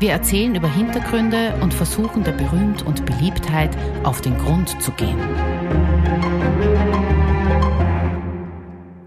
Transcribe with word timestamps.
Wir 0.00 0.12
erzählen 0.12 0.54
über 0.54 0.72
Hintergründe 0.72 1.58
und 1.60 1.74
versuchen 1.74 2.22
der 2.22 2.30
Berühmt 2.30 2.82
und 2.86 3.04
Beliebtheit 3.04 3.76
auf 4.04 4.20
den 4.20 4.38
Grund 4.38 4.80
zu 4.80 4.92
gehen. 4.92 5.18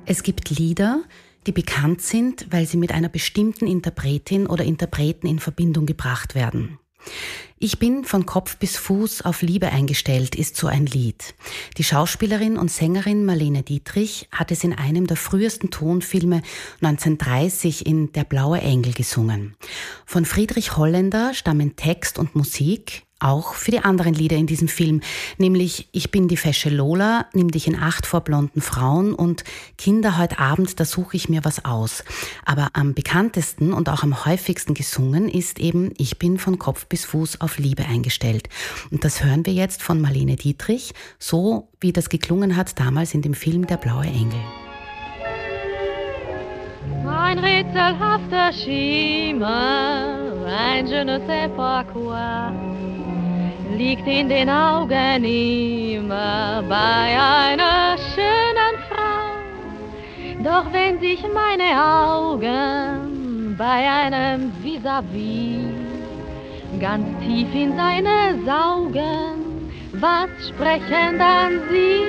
Es 0.06 0.22
gibt 0.22 0.50
Lieder, 0.50 1.04
die 1.48 1.54
bekannt 1.54 2.02
sind, 2.02 2.48
weil 2.52 2.66
sie 2.66 2.76
mit 2.76 2.92
einer 2.92 3.08
bestimmten 3.08 3.68
Interpretin 3.68 4.48
oder 4.48 4.66
Interpreten 4.66 5.28
in 5.28 5.40
Verbindung 5.40 5.86
gebracht 5.86 6.36
werden. 6.36 6.78
Ich 7.64 7.78
bin 7.78 8.06
von 8.06 8.26
Kopf 8.26 8.58
bis 8.58 8.76
Fuß 8.76 9.22
auf 9.22 9.44
Liebe 9.44 9.68
eingestellt, 9.68 10.34
ist 10.34 10.58
so 10.58 10.66
ein 10.66 10.88
Lied. 10.88 11.36
Die 11.78 11.84
Schauspielerin 11.84 12.58
und 12.58 12.72
Sängerin 12.72 13.24
Marlene 13.24 13.62
Dietrich 13.62 14.28
hat 14.32 14.50
es 14.50 14.64
in 14.64 14.74
einem 14.74 15.06
der 15.06 15.16
frühesten 15.16 15.70
Tonfilme 15.70 16.42
1930 16.82 17.86
in 17.86 18.12
Der 18.14 18.24
blaue 18.24 18.62
Engel 18.62 18.94
gesungen. 18.94 19.56
Von 20.08 20.26
Friedrich 20.26 20.76
Holländer 20.76 21.36
stammen 21.36 21.76
Text 21.76 22.18
und 22.18 22.36
Musik, 22.36 23.04
auch 23.22 23.54
für 23.54 23.72
die 23.72 23.80
anderen 23.80 24.14
Lieder 24.14 24.38
in 24.38 24.48
diesem 24.48 24.68
Film, 24.68 25.02
nämlich 25.38 25.88
Ich 25.92 26.12
bin 26.12 26.28
die 26.28 26.38
fesche 26.38 26.70
Lola, 26.70 27.28
Nimm 27.34 27.52
dich 27.52 27.68
in 27.68 27.78
Acht 27.80 28.06
vor 28.06 28.22
blonden 28.22 28.62
Frauen 28.62 29.14
und 29.14 29.44
Kinder 29.78 30.18
heute 30.18 30.40
Abend, 30.40 30.80
da 30.80 30.86
suche 30.86 31.16
ich 31.18 31.30
mir 31.30 31.46
was 31.46 31.66
aus. 31.66 32.04
Aber 32.46 32.70
am 32.74 32.94
bekanntesten 32.94 33.74
und 33.74 33.90
auch 33.90 34.04
am 34.04 34.26
häufigsten 34.26 34.74
gesungen 34.74 35.30
ist 35.30 35.60
eben 35.60 35.94
Ich 35.98 36.20
bin 36.20 36.38
von 36.38 36.60
Kopf 36.60 36.86
bis 36.88 37.06
Fuß 37.06 37.42
auf 37.42 37.58
Liebe 37.58 37.86
eingestellt. 37.86 38.50
Und 38.90 39.04
das 39.04 39.24
hören 39.24 39.46
wir 39.46 39.54
jetzt 39.54 39.84
von 39.84 40.02
Marlene 40.02 40.36
Dietrich, 40.36 40.94
so 41.20 41.70
wie 41.80 41.94
das 41.94 42.10
geklungen 42.10 42.56
hat 42.56 42.80
damals 42.80 43.14
in 43.14 43.22
dem 43.22 43.34
Film 43.34 43.68
Der 43.68 43.78
blaue 43.78 44.06
Engel. 44.06 44.42
Ein 47.06 47.40
rätselhafter 47.40 48.52
Schimmer, 48.52 50.46
ein 50.46 50.88
je 50.88 51.04
ne 51.06 51.20
sais 51.28 51.50
pas 51.56 51.86
quoi 51.94 52.52
liegt 53.78 54.08
in 54.08 54.30
den 54.30 54.50
Augen 54.50 55.24
immer 55.24 56.64
bei 56.68 57.18
einer 57.20 57.98
schönen 58.14 58.76
Frau. 58.90 59.32
Doch 60.44 60.72
wenn 60.74 61.00
sich 61.00 61.24
meine 61.34 61.80
Augen 61.82 63.56
bei 63.58 63.90
einem 63.90 64.52
vis-à-vis 64.64 65.60
-vis 66.74 66.80
ganz 66.80 67.06
tief 67.24 67.54
in 67.54 67.76
seine 67.76 68.40
saugen, 68.46 69.72
was 69.94 70.30
sprechen 70.50 71.20
dann 71.20 71.62
sie? 71.70 72.06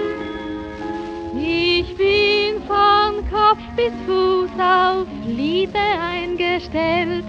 Ich 1.34 1.96
bin 1.96 2.62
von 2.66 3.24
Kopf 3.30 3.64
bis 3.76 3.92
Fuß 4.06 4.50
auf 4.58 5.06
Liebe 5.26 5.78
eingestellt, 6.12 7.24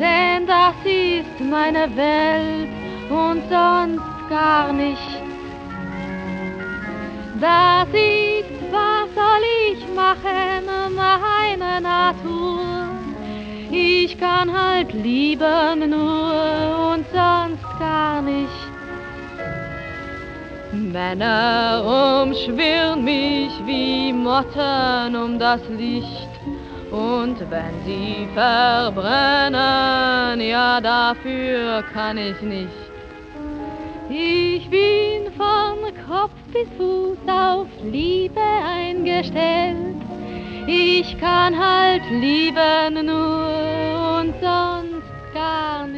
denn 0.00 0.46
das 0.46 0.74
ist 0.84 1.40
meine 1.40 1.94
Welt 1.96 2.81
und 3.10 3.42
sonst 3.50 4.28
gar 4.28 4.72
nicht. 4.72 5.22
Das 7.40 7.88
ist, 7.88 8.62
was 8.70 9.08
soll 9.14 9.44
ich 9.72 9.80
machen, 9.94 10.68
meine 10.94 11.80
Natur. 11.80 12.60
Ich 13.70 14.18
kann 14.18 14.52
halt 14.52 14.92
lieben 14.92 15.90
nur 15.90 16.92
und 16.92 17.04
sonst 17.12 17.78
gar 17.78 18.22
nicht. 18.22 18.72
Männer 20.72 22.22
umschwirren 22.22 23.02
mich 23.04 23.52
wie 23.66 24.12
Motten 24.12 25.16
um 25.16 25.38
das 25.38 25.60
Licht. 25.68 26.28
Und 26.90 27.38
wenn 27.50 27.84
sie 27.86 28.28
verbrennen, 28.34 29.62
ja 30.40 30.80
dafür 30.80 31.82
kann 31.94 32.18
ich 32.18 32.40
nicht. 32.42 32.81
Ich 34.14 34.68
bin 34.68 35.32
von 35.38 35.78
Kopf 36.06 36.34
bis 36.52 36.68
Fuß 36.76 37.16
auf 37.26 37.66
Liebe 37.82 38.40
eingestellt. 38.40 39.96
Ich 40.66 41.18
kann 41.18 41.58
halt 41.58 42.02
lieben 42.10 43.06
nur 43.06 44.20
und 44.20 44.34
sonst 44.42 45.32
gar. 45.32 45.91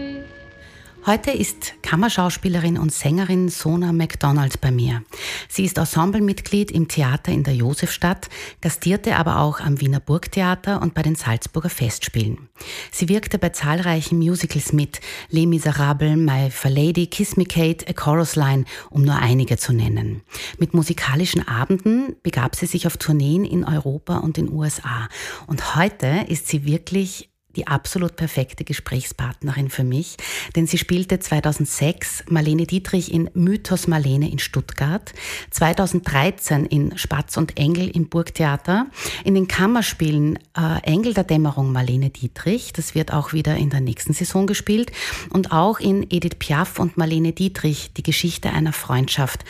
Heute 1.06 1.32
ist 1.32 1.75
Kammerschauspielerin 1.82 2.78
und 2.78 2.91
Sängerin 2.91 3.50
Sona 3.50 3.92
McDonald 3.92 4.62
bei 4.62 4.70
mir. 4.70 5.03
Sie 5.50 5.66
ist 5.66 5.76
Ensemblemitglied 5.76 6.70
im 6.70 6.88
Theater 6.88 7.31
in 7.31 7.44
der 7.44 7.54
Josefstadt, 7.54 8.31
gastierte 8.62 9.16
aber 9.16 9.41
auch 9.41 9.60
am 9.60 9.82
Wiener 9.82 10.00
Burgtheater 10.00 10.81
und 10.81 10.94
bei 10.94 11.03
den 11.03 11.15
Salzburger 11.15 11.69
Festspielen. 11.69 12.48
Sie 12.91 13.10
wirkte 13.10 13.38
bei 13.38 13.50
zahlreichen 13.50 14.19
Musicals 14.19 14.72
mit, 14.72 15.03
Les 15.28 15.44
Miserables, 15.44 16.16
My 16.16 16.50
Fair 16.50 16.70
Lady, 16.70 17.06
Kiss 17.06 17.36
Me 17.36 17.44
Kate, 17.44 17.86
A 17.86 17.92
Chorus 17.92 18.34
Line, 18.34 18.65
um 18.88 19.03
nur 19.03 19.16
einige 19.16 19.59
zu 19.59 19.75
nennen. 19.75 20.22
Mit 20.56 20.72
musikalischen 20.72 21.47
Abenden 21.47 22.16
begab 22.22 22.56
sie 22.56 22.65
sich 22.65 22.86
auf 22.86 22.97
Tourneen 22.97 23.44
in 23.44 23.65
Europa 23.65 24.16
und 24.16 24.38
den 24.38 24.50
USA. 24.50 25.10
Und 25.47 25.76
heute 25.76 26.25
ist 26.28 26.48
sie 26.48 26.65
wirklich 26.65 27.28
die 27.56 27.66
absolut 27.66 28.16
perfekte 28.16 28.65
Gesprächspartnerin 28.65 29.70
für 29.70 29.84
mich, 29.84 30.16
denn 30.56 30.66
sie 30.66 30.78
spielte 30.78 31.19
2006 31.19 32.25
Marlene 32.28 32.66
Dietrich 32.66 33.12
in 33.12 33.31
Mythos 33.34 33.87
Marlene 33.87 34.31
in 34.31 34.38
Stuttgart, 34.38 35.12
2013 35.50 36.66
in 36.66 36.98
Spatz 36.98 37.37
und 37.37 37.56
Engel 37.56 37.88
im 37.88 38.09
Burgtheater, 38.09 38.87
in 39.25 39.34
den 39.34 39.48
Kammerspielen 39.48 40.38
äh, 40.56 40.81
Engel 40.82 41.15
der 41.15 41.25
Dämmerung 41.25 41.72
Marlene 41.72 42.10
Dietrich, 42.10 42.72
das 42.72 42.94
wird 42.94 43.12
auch 43.12 43.32
wieder 43.32 43.56
in 43.56 43.71
der 43.71 43.81
nächsten 43.81 44.12
Saison 44.12 44.47
gespielt, 44.47 44.92
und 45.31 45.53
auch 45.53 45.81
in 45.81 46.06
Edith 46.10 46.36
Piaf 46.38 46.78
und 46.78 46.97
Marlene 46.97 47.32
Dietrich, 47.32 47.92
die 47.97 48.03
Geschichte 48.03 48.50
einer 48.50 48.72
Freundschaft. 48.72 49.44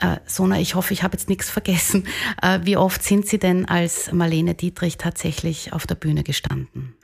Äh, 0.00 0.16
Sona, 0.26 0.58
ich 0.58 0.74
hoffe, 0.74 0.92
ich 0.92 1.02
habe 1.02 1.16
jetzt 1.16 1.28
nichts 1.28 1.48
vergessen. 1.48 2.06
Äh, 2.40 2.60
wie 2.64 2.76
oft 2.76 3.02
sind 3.02 3.26
Sie 3.26 3.38
denn 3.38 3.66
als 3.66 4.12
Marlene 4.12 4.54
Dietrich 4.54 4.98
tatsächlich 4.98 5.72
auf 5.72 5.86
der 5.86 5.94
Bühne 5.94 6.24
gestanden? 6.24 6.94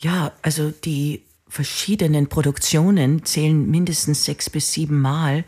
Ja, 0.00 0.32
also 0.42 0.70
die 0.70 1.24
verschiedenen 1.48 2.28
Produktionen 2.28 3.24
zählen 3.24 3.68
mindestens 3.70 4.24
sechs 4.24 4.50
bis 4.50 4.72
sieben 4.72 5.00
Mal. 5.00 5.44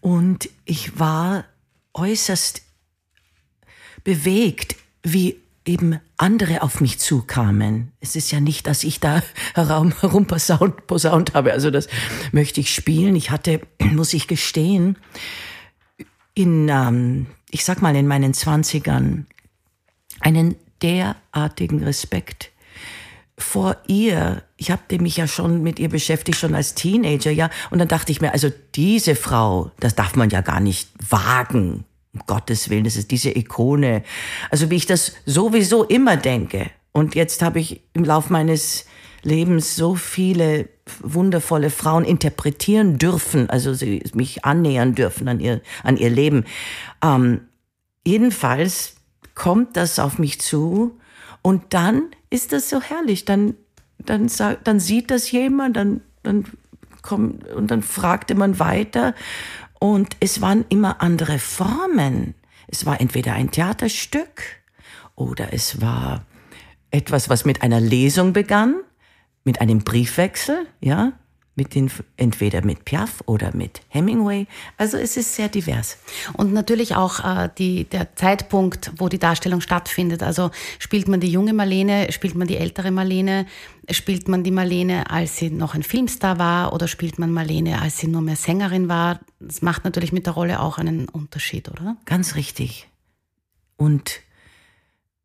Und 0.00 0.48
ich 0.64 0.98
war 0.98 1.44
äußerst 1.92 2.62
bewegt, 4.04 4.76
wie 5.02 5.40
eben 5.66 5.98
andere 6.16 6.62
auf 6.62 6.80
mich 6.80 6.98
zukamen. 6.98 7.92
Es 8.00 8.16
ist 8.16 8.30
ja 8.30 8.40
nicht, 8.40 8.66
dass 8.66 8.84
ich 8.84 9.00
da 9.00 9.22
herum, 9.54 9.94
herum 10.00 10.26
posaunt, 10.26 10.86
posaunt 10.86 11.34
habe. 11.34 11.52
Also 11.52 11.70
das 11.70 11.88
möchte 12.32 12.60
ich 12.60 12.74
spielen. 12.74 13.16
Ich 13.16 13.30
hatte, 13.30 13.60
muss 13.80 14.14
ich 14.14 14.28
gestehen, 14.28 14.96
in, 16.34 16.68
ähm, 16.68 17.26
ich 17.50 17.64
sag 17.64 17.80
mal, 17.80 17.94
in 17.96 18.06
meinen 18.06 18.34
Zwanzigern 18.34 19.26
einen 20.20 20.56
derartigen 20.82 21.82
Respekt 21.82 22.50
vor 23.36 23.76
ihr. 23.86 24.42
Ich 24.56 24.70
habe 24.70 24.98
mich 24.98 25.16
ja 25.16 25.26
schon 25.26 25.62
mit 25.62 25.78
ihr 25.78 25.88
beschäftigt, 25.88 26.38
schon 26.38 26.54
als 26.54 26.74
Teenager, 26.74 27.30
ja. 27.30 27.50
Und 27.70 27.78
dann 27.78 27.88
dachte 27.88 28.12
ich 28.12 28.20
mir, 28.20 28.32
also 28.32 28.50
diese 28.74 29.16
Frau, 29.16 29.70
das 29.80 29.94
darf 29.94 30.14
man 30.16 30.30
ja 30.30 30.40
gar 30.40 30.60
nicht 30.60 30.88
wagen. 31.08 31.84
Um 32.12 32.20
Gottes 32.26 32.70
Willen, 32.70 32.84
das 32.84 32.96
ist 32.96 33.10
diese 33.10 33.36
Ikone. 33.36 34.04
Also 34.50 34.70
wie 34.70 34.76
ich 34.76 34.86
das 34.86 35.12
sowieso 35.26 35.84
immer 35.84 36.16
denke. 36.16 36.70
Und 36.92 37.16
jetzt 37.16 37.42
habe 37.42 37.58
ich 37.58 37.80
im 37.92 38.04
Lauf 38.04 38.30
meines 38.30 38.86
Lebens 39.24 39.74
so 39.74 39.96
viele 39.96 40.68
wundervolle 41.00 41.70
Frauen 41.70 42.04
interpretieren 42.04 42.98
dürfen, 42.98 43.48
also 43.50 43.72
sie 43.72 44.02
mich 44.12 44.44
annähern 44.44 44.94
dürfen 44.94 45.28
an 45.28 45.40
ihr, 45.40 45.60
an 45.82 45.96
ihr 45.96 46.10
Leben. 46.10 46.44
Ähm, 47.02 47.48
jedenfalls 48.06 48.96
kommt 49.34 49.76
das 49.76 49.98
auf 49.98 50.18
mich 50.18 50.40
zu 50.40 50.98
und 51.42 51.62
dann 51.70 52.10
ist 52.34 52.52
das 52.52 52.68
so 52.68 52.82
herrlich. 52.82 53.24
Dann, 53.24 53.54
dann, 53.98 54.30
dann 54.64 54.80
sieht 54.80 55.10
das 55.10 55.30
jemand, 55.30 55.76
dann, 55.76 56.00
dann 56.22 56.44
kommt, 57.02 57.46
und 57.48 57.70
dann 57.70 57.82
fragte 57.82 58.34
man 58.34 58.58
weiter 58.58 59.14
und 59.78 60.16
es 60.20 60.40
waren 60.40 60.64
immer 60.68 61.00
andere 61.00 61.38
Formen. 61.38 62.34
Es 62.66 62.86
war 62.86 63.00
entweder 63.00 63.34
ein 63.34 63.50
Theaterstück 63.50 64.42
oder 65.14 65.52
es 65.52 65.80
war 65.80 66.24
etwas, 66.90 67.28
was 67.28 67.44
mit 67.44 67.62
einer 67.62 67.80
Lesung 67.80 68.32
begann 68.32 68.76
mit 69.44 69.60
einem 69.60 69.80
Briefwechsel, 69.80 70.66
ja, 70.80 71.12
mit 71.56 71.74
den, 71.74 71.90
entweder 72.16 72.64
mit 72.64 72.84
Piaf 72.84 73.22
oder 73.26 73.54
mit 73.54 73.82
Hemingway. 73.88 74.46
Also 74.76 74.96
es 74.96 75.16
ist 75.16 75.34
sehr 75.36 75.48
divers. 75.48 75.98
Und 76.32 76.52
natürlich 76.52 76.96
auch 76.96 77.24
äh, 77.24 77.48
die, 77.56 77.84
der 77.84 78.16
Zeitpunkt, 78.16 78.92
wo 78.96 79.08
die 79.08 79.18
Darstellung 79.18 79.60
stattfindet. 79.60 80.22
Also 80.22 80.50
spielt 80.78 81.06
man 81.06 81.20
die 81.20 81.30
junge 81.30 81.52
Marlene, 81.52 82.10
spielt 82.10 82.34
man 82.34 82.48
die 82.48 82.56
ältere 82.56 82.90
Marlene, 82.90 83.46
spielt 83.90 84.28
man 84.28 84.42
die 84.42 84.50
Marlene, 84.50 85.10
als 85.10 85.36
sie 85.36 85.50
noch 85.50 85.74
ein 85.74 85.82
Filmstar 85.82 86.38
war 86.38 86.72
oder 86.72 86.88
spielt 86.88 87.18
man 87.18 87.30
Marlene, 87.30 87.80
als 87.80 87.98
sie 87.98 88.08
nur 88.08 88.22
mehr 88.22 88.36
Sängerin 88.36 88.88
war. 88.88 89.20
Das 89.38 89.62
macht 89.62 89.84
natürlich 89.84 90.12
mit 90.12 90.26
der 90.26 90.32
Rolle 90.32 90.60
auch 90.60 90.78
einen 90.78 91.08
Unterschied, 91.08 91.68
oder? 91.68 91.96
Ganz 92.04 92.34
richtig. 92.34 92.88
Und 93.76 94.20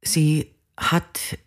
sie 0.02 0.52
hat 0.78 1.38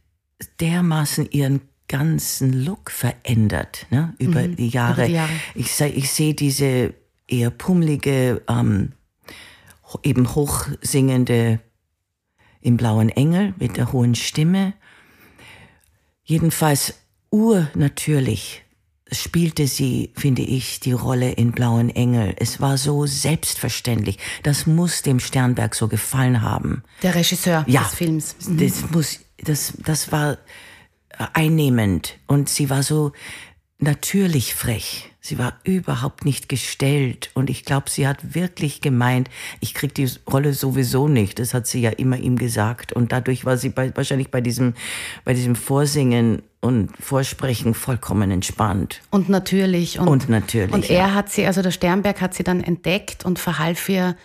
dermaßen 0.60 1.30
ihren 1.30 1.60
ganzen 1.92 2.64
Look 2.64 2.90
verändert 2.90 3.86
ne, 3.90 4.14
über, 4.18 4.40
mhm, 4.40 4.56
die 4.56 4.68
Jahre. 4.68 4.94
über 4.94 5.06
die 5.06 5.12
Jahre. 5.12 5.30
Ich, 5.54 5.78
ich 5.78 6.10
sehe 6.10 6.32
diese 6.32 6.94
eher 7.28 7.50
pummelige, 7.50 8.40
ähm, 8.48 8.92
eben 10.02 10.34
hochsingende 10.34 11.60
im 12.62 12.78
blauen 12.78 13.10
Engel 13.10 13.52
mit 13.58 13.76
der 13.76 13.92
hohen 13.92 14.14
Stimme. 14.14 14.72
Jedenfalls 16.24 16.94
urnatürlich 17.30 18.62
spielte 19.10 19.66
sie, 19.66 20.14
finde 20.16 20.40
ich, 20.40 20.80
die 20.80 20.92
Rolle 20.92 21.32
in 21.32 21.52
Blauen 21.52 21.90
Engel. 21.90 22.34
Es 22.38 22.58
war 22.62 22.78
so 22.78 23.04
selbstverständlich. 23.04 24.16
Das 24.42 24.66
muss 24.66 25.02
dem 25.02 25.20
Sternberg 25.20 25.74
so 25.74 25.88
gefallen 25.88 26.40
haben. 26.40 26.84
Der 27.02 27.14
Regisseur 27.14 27.66
ja, 27.68 27.82
des 27.82 27.94
Films. 27.94 28.36
Mhm. 28.46 28.56
Das 28.56 28.90
muss, 28.90 29.20
das, 29.44 29.74
das 29.84 30.10
war 30.10 30.38
einnehmend 31.32 32.18
und 32.26 32.48
sie 32.48 32.70
war 32.70 32.82
so 32.82 33.12
natürlich 33.78 34.54
frech. 34.54 35.10
Sie 35.24 35.38
war 35.38 35.60
überhaupt 35.62 36.24
nicht 36.24 36.48
gestellt 36.48 37.30
und 37.34 37.48
ich 37.48 37.64
glaube, 37.64 37.88
sie 37.88 38.08
hat 38.08 38.34
wirklich 38.34 38.80
gemeint, 38.80 39.30
ich 39.60 39.72
krieg 39.72 39.94
die 39.94 40.08
Rolle 40.30 40.52
sowieso 40.52 41.06
nicht. 41.06 41.38
Das 41.38 41.54
hat 41.54 41.68
sie 41.68 41.80
ja 41.80 41.90
immer 41.90 42.16
ihm 42.16 42.36
gesagt 42.36 42.92
und 42.92 43.12
dadurch 43.12 43.44
war 43.44 43.56
sie 43.56 43.68
bei, 43.68 43.94
wahrscheinlich 43.94 44.32
bei 44.32 44.40
diesem, 44.40 44.74
bei 45.24 45.32
diesem 45.32 45.54
Vorsingen 45.54 46.42
und 46.60 46.90
Vorsprechen 47.00 47.74
vollkommen 47.74 48.32
entspannt. 48.32 49.00
Und 49.10 49.28
natürlich. 49.28 50.00
Und, 50.00 50.08
und 50.08 50.28
natürlich. 50.28 50.72
Und 50.72 50.90
er 50.90 51.08
ja. 51.08 51.14
hat 51.14 51.30
sie, 51.30 51.46
also 51.46 51.62
der 51.62 51.70
Sternberg 51.70 52.20
hat 52.20 52.34
sie 52.34 52.42
dann 52.42 52.60
entdeckt 52.60 53.24
und 53.24 53.38
verhalf 53.38 53.88
ihr 53.88 54.16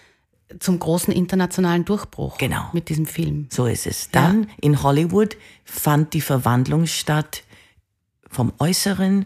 zum 0.60 0.80
großen 0.80 1.14
internationalen 1.14 1.86
Durchbruch 1.86 2.38
genau. 2.38 2.70
mit 2.74 2.90
diesem 2.90 3.06
Film. 3.06 3.48
So 3.52 3.66
ist 3.66 3.86
es. 3.86 4.10
Dann 4.12 4.44
ja. 4.44 4.50
in 4.62 4.84
Hollywood 4.84 5.38
fand 5.66 6.14
die 6.14 6.22
Verwandlung 6.22 6.86
statt 6.86 7.44
vom 8.30 8.54
Äußeren. 8.60 9.26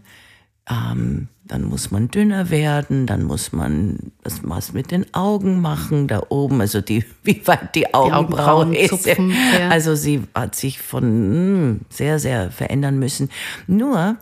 Ähm, 0.69 1.27
dann 1.43 1.63
muss 1.63 1.91
man 1.91 2.07
dünner 2.07 2.49
werden, 2.49 3.07
dann 3.07 3.23
muss 3.23 3.51
man 3.51 4.13
das 4.23 4.39
was 4.43 4.71
mit 4.71 4.89
den 4.91 5.13
Augen 5.13 5.59
machen, 5.59 6.07
da 6.07 6.23
oben, 6.29 6.61
also 6.61 6.79
die, 6.79 7.03
wie 7.23 7.45
weit 7.45 7.75
die 7.75 7.93
Augenbraue 7.93 8.67
die 8.67 8.77
ist. 8.77 8.89
Zupfen, 8.89 9.31
ja. 9.59 9.69
Also 9.69 9.95
sie 9.95 10.23
hat 10.33 10.55
sich 10.55 10.81
von 10.81 11.03
mh, 11.03 11.35
hm, 11.35 11.79
sehr, 11.89 12.19
sehr 12.19 12.51
verändern 12.51 12.99
müssen. 12.99 13.29
Nur 13.67 14.17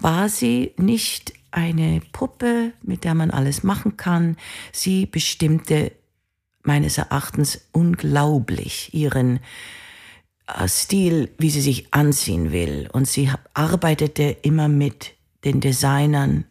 war 0.00 0.28
sie 0.28 0.72
nicht 0.78 1.34
eine 1.50 2.00
Puppe, 2.12 2.72
mit 2.82 3.04
der 3.04 3.14
man 3.14 3.30
alles 3.30 3.62
machen 3.62 3.98
kann. 3.98 4.36
Sie 4.72 5.04
bestimmte 5.04 5.92
meines 6.62 6.98
Erachtens 6.98 7.66
unglaublich 7.72 8.94
ihren 8.94 9.40
äh, 10.46 10.68
Stil, 10.68 11.30
wie 11.38 11.50
sie 11.50 11.60
sich 11.60 11.92
anziehen 11.92 12.52
will. 12.52 12.88
Und 12.92 13.08
sie 13.08 13.30
arbeitete 13.54 14.36
immer 14.42 14.68
mit 14.68 15.12
den 15.44 15.60
Designern, 15.60 16.44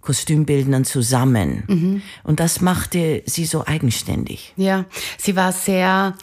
Kostümbildnern 0.00 0.84
zusammen. 0.84 1.64
Mhm. 1.66 2.02
Und 2.24 2.40
das 2.40 2.60
machte 2.60 3.22
sie 3.26 3.46
so 3.46 3.64
eigenständig. 3.66 4.52
Ja, 4.56 4.84
sie 5.16 5.34
war 5.34 5.52
sehr 5.52 6.14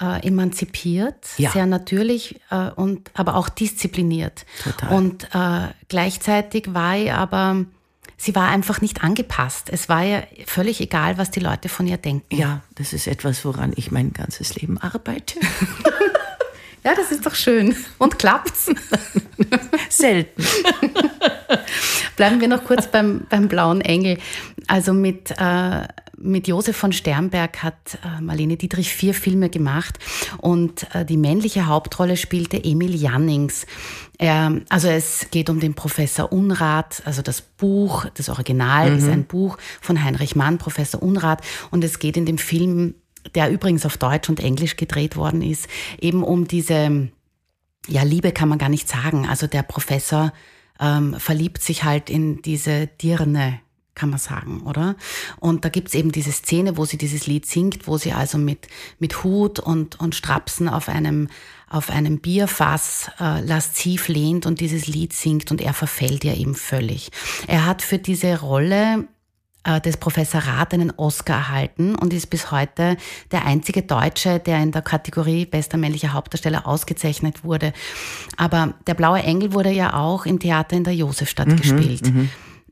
äh, 0.00 0.26
emanzipiert, 0.26 1.26
ja. 1.38 1.50
sehr 1.50 1.66
natürlich 1.66 2.40
äh, 2.50 2.70
und 2.70 3.10
aber 3.14 3.36
auch 3.36 3.48
diszipliniert. 3.48 4.44
Total. 4.62 4.94
Und 4.94 5.24
äh, 5.32 5.68
gleichzeitig 5.88 6.74
war 6.74 6.96
sie 6.96 7.10
aber 7.10 7.64
sie 8.20 8.34
war 8.34 8.48
einfach 8.48 8.82
nicht 8.82 9.02
angepasst. 9.02 9.70
Es 9.72 9.88
war 9.88 10.02
ja 10.02 10.22
völlig 10.46 10.80
egal, 10.80 11.16
was 11.16 11.30
die 11.30 11.40
Leute 11.40 11.70
von 11.70 11.86
ihr 11.86 11.96
denken. 11.96 12.36
Ja, 12.36 12.60
das 12.74 12.92
ist 12.92 13.06
etwas, 13.06 13.44
woran 13.46 13.72
ich 13.76 13.90
mein 13.90 14.12
ganzes 14.12 14.54
Leben 14.56 14.76
arbeite. 14.76 15.40
ja, 16.84 16.94
das 16.94 17.10
ist 17.10 17.24
doch 17.24 17.34
schön. 17.34 17.74
Und 17.96 18.18
klappt's? 18.18 18.70
Selten. 19.88 20.44
Bleiben 22.16 22.40
wir 22.42 22.48
noch 22.48 22.64
kurz 22.64 22.88
beim, 22.88 23.26
beim 23.30 23.48
Blauen 23.48 23.80
Engel. 23.80 24.18
Also 24.66 24.92
mit, 24.92 25.30
äh, 25.30 25.88
mit 26.20 26.46
Josef 26.48 26.76
von 26.76 26.92
Sternberg 26.92 27.62
hat 27.62 27.98
äh, 28.04 28.20
Marlene 28.20 28.56
Dietrich 28.56 28.92
vier 28.92 29.14
Filme 29.14 29.48
gemacht 29.48 29.98
und 30.38 30.86
äh, 30.94 31.04
die 31.04 31.16
männliche 31.16 31.66
Hauptrolle 31.66 32.16
spielte 32.16 32.62
Emil 32.62 32.94
Jannings. 32.94 33.66
Er, 34.18 34.60
also 34.68 34.88
es 34.88 35.28
geht 35.30 35.48
um 35.48 35.60
den 35.60 35.74
Professor 35.74 36.30
Unrat, 36.30 37.02
also 37.06 37.22
das 37.22 37.40
Buch, 37.40 38.06
das 38.14 38.28
Original 38.28 38.90
mhm. 38.90 38.98
ist 38.98 39.08
ein 39.08 39.24
Buch 39.24 39.56
von 39.80 40.02
Heinrich 40.04 40.36
Mann, 40.36 40.58
Professor 40.58 41.02
Unrat, 41.02 41.42
und 41.70 41.82
es 41.82 41.98
geht 41.98 42.16
in 42.16 42.26
dem 42.26 42.38
Film, 42.38 42.94
der 43.34 43.50
übrigens 43.50 43.86
auf 43.86 43.96
Deutsch 43.96 44.28
und 44.28 44.40
Englisch 44.40 44.76
gedreht 44.76 45.16
worden 45.16 45.42
ist, 45.42 45.68
eben 45.98 46.22
um 46.22 46.46
diese, 46.46 47.08
ja, 47.88 48.02
Liebe 48.02 48.32
kann 48.32 48.48
man 48.48 48.58
gar 48.58 48.68
nicht 48.68 48.88
sagen. 48.88 49.26
Also 49.26 49.46
der 49.46 49.62
Professor 49.62 50.32
ähm, 50.78 51.14
verliebt 51.18 51.62
sich 51.62 51.84
halt 51.84 52.10
in 52.10 52.42
diese 52.42 52.86
Dirne, 52.86 53.60
kann 53.94 54.10
man 54.10 54.18
sagen, 54.18 54.62
oder? 54.62 54.96
Und 55.40 55.64
da 55.64 55.68
gibt's 55.68 55.94
eben 55.94 56.12
diese 56.12 56.32
Szene, 56.32 56.76
wo 56.76 56.84
sie 56.84 56.96
dieses 56.96 57.26
Lied 57.26 57.46
singt, 57.46 57.86
wo 57.86 57.98
sie 57.98 58.12
also 58.12 58.38
mit, 58.38 58.68
mit 58.98 59.24
Hut 59.24 59.58
und, 59.58 59.98
und 60.00 60.14
Strapsen 60.14 60.68
auf 60.68 60.88
einem, 60.88 61.28
auf 61.68 61.90
einem 61.90 62.18
Bierfass 62.18 63.10
äh, 63.20 63.40
lasziv 63.40 64.08
lehnt 64.08 64.46
und 64.46 64.60
dieses 64.60 64.86
Lied 64.86 65.12
singt 65.12 65.50
und 65.50 65.60
er 65.60 65.74
verfällt 65.74 66.24
ja 66.24 66.34
eben 66.34 66.54
völlig. 66.54 67.10
Er 67.46 67.66
hat 67.66 67.82
für 67.82 67.98
diese 67.98 68.40
Rolle 68.40 69.06
äh, 69.64 69.80
des 69.80 69.98
Professor 69.98 70.40
Rath 70.40 70.72
einen 70.72 70.90
Oscar 70.92 71.34
erhalten 71.34 71.94
und 71.94 72.14
ist 72.14 72.30
bis 72.30 72.50
heute 72.50 72.96
der 73.30 73.44
einzige 73.44 73.82
Deutsche, 73.82 74.38
der 74.38 74.62
in 74.62 74.72
der 74.72 74.80
Kategorie 74.80 75.44
bester 75.44 75.76
männlicher 75.76 76.14
Hauptdarsteller 76.14 76.66
ausgezeichnet 76.66 77.44
wurde. 77.44 77.74
Aber 78.38 78.72
der 78.86 78.94
Blaue 78.94 79.22
Engel 79.22 79.52
wurde 79.52 79.70
ja 79.70 79.92
auch 79.94 80.24
im 80.24 80.38
Theater 80.38 80.76
in 80.76 80.84
der 80.84 80.94
Josefstadt 80.94 81.48
mhm, 81.48 81.56
gespielt. 81.56 82.06
Mhm. 82.06 82.30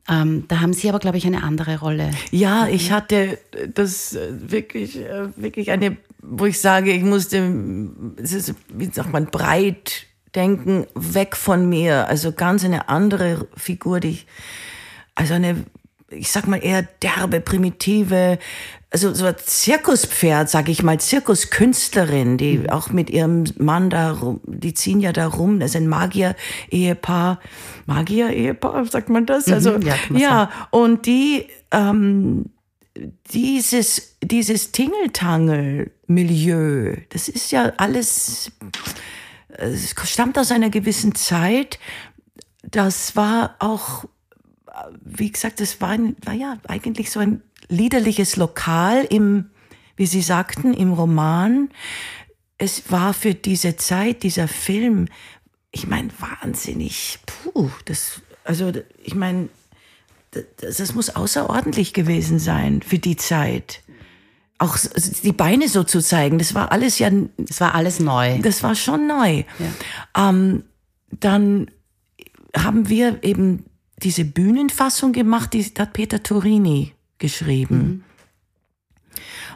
Ähm, 0.09 0.45
da 0.47 0.59
haben 0.61 0.73
Sie 0.73 0.89
aber, 0.89 0.99
glaube 0.99 1.17
ich, 1.17 1.27
eine 1.27 1.43
andere 1.43 1.79
Rolle. 1.79 2.09
Ja, 2.31 2.67
ich 2.67 2.91
hatte 2.91 3.37
das 3.73 4.15
äh, 4.15 4.51
wirklich, 4.51 4.97
äh, 4.97 5.27
wirklich 5.35 5.69
eine, 5.71 5.97
wo 6.21 6.45
ich 6.45 6.59
sage, 6.59 6.91
ich 6.91 7.03
musste, 7.03 7.91
es 8.17 8.33
ist, 8.33 8.55
wie 8.73 8.89
sagt 8.91 9.13
man, 9.13 9.27
breit 9.27 10.07
denken, 10.33 10.87
weg 10.95 11.35
von 11.35 11.69
mir. 11.69 12.07
Also 12.07 12.31
ganz 12.31 12.65
eine 12.65 12.89
andere 12.89 13.47
Figur, 13.55 13.99
die 13.99 14.09
ich, 14.09 14.27
also 15.13 15.35
eine, 15.35 15.65
ich 16.09 16.31
sag 16.31 16.47
mal 16.47 16.57
eher 16.57 16.87
derbe, 17.03 17.39
primitive, 17.39 18.39
also 18.91 19.13
so 19.13 19.25
ein 19.25 19.35
Zirkuspferd, 19.37 20.49
sag 20.49 20.67
ich 20.67 20.81
mal, 20.81 20.99
Zirkuskünstlerin, 20.99 22.37
die 22.37 22.57
mhm. 22.59 22.69
auch 22.69 22.89
mit 22.89 23.11
ihrem 23.11 23.43
Mann 23.57 23.91
da 23.91 24.11
rum, 24.11 24.41
die 24.45 24.73
ziehen 24.73 24.99
ja 24.99 25.13
da 25.13 25.27
rum, 25.27 25.59
das 25.59 25.69
ist 25.71 25.75
ein 25.75 25.87
Magier-Ehepaar. 25.87 27.39
Magier-Ehepaar, 27.85 28.87
sagt 28.87 29.09
man 29.09 29.27
das? 29.27 29.45
Mhm, 29.47 29.53
also, 29.53 29.77
ja, 29.77 29.95
ja 30.09 30.49
und 30.71 31.05
die, 31.05 31.45
ähm, 31.71 32.45
dieses, 33.31 34.15
dieses 34.23 34.71
Tingeltangel-Milieu, 34.71 36.95
das 37.09 37.29
ist 37.29 37.51
ja 37.51 37.71
alles, 37.77 38.51
es 39.49 39.93
stammt 40.05 40.39
aus 40.39 40.51
einer 40.51 40.71
gewissen 40.71 41.13
Zeit. 41.13 41.77
Das 42.63 43.15
war 43.15 43.55
auch, 43.59 44.05
wie 45.01 45.31
gesagt, 45.31 45.59
das 45.59 45.79
war, 45.79 45.95
war 46.25 46.33
ja 46.33 46.57
eigentlich 46.67 47.11
so 47.11 47.19
ein 47.19 47.43
liederliches 47.69 48.35
Lokal 48.35 49.05
im, 49.09 49.51
wie 49.95 50.05
Sie 50.05 50.21
sagten, 50.21 50.73
im 50.73 50.91
Roman. 50.91 51.69
Es 52.57 52.91
war 52.91 53.13
für 53.13 53.33
diese 53.33 53.77
Zeit, 53.77 54.23
dieser 54.23 54.47
Film, 54.47 55.07
ich 55.71 55.87
meine, 55.87 56.09
wahnsinnig, 56.19 57.19
puh, 57.25 57.69
das, 57.85 58.21
also, 58.43 58.73
ich 59.01 59.15
meine, 59.15 59.49
das, 60.31 60.77
das 60.77 60.93
muss 60.93 61.09
außerordentlich 61.09 61.93
gewesen 61.93 62.39
sein 62.39 62.81
für 62.81 62.99
die 62.99 63.15
Zeit 63.15 63.81
auch 64.59 64.77
die 65.23 65.31
Beine 65.31 65.69
so 65.69 65.83
zu 65.83 66.01
zeigen, 66.01 66.37
das 66.37 66.53
war 66.53 66.71
alles 66.71 66.99
ja. 66.99 67.09
Das 67.37 67.61
war 67.61 67.73
alles 67.75 67.99
neu. 67.99 68.39
Das 68.39 68.61
war 68.61 68.75
schon 68.75 69.07
neu. 69.07 69.43
Ja. 69.57 70.29
Ähm, 70.29 70.63
dann 71.11 71.71
haben 72.55 72.89
wir 72.89 73.23
eben 73.23 73.65
diese 73.97 74.25
Bühnenfassung 74.25 75.13
gemacht, 75.13 75.53
die 75.53 75.63
hat 75.63 75.93
Peter 75.93 76.21
Turini 76.21 76.93
geschrieben. 77.19 77.77
Mhm. 77.77 78.03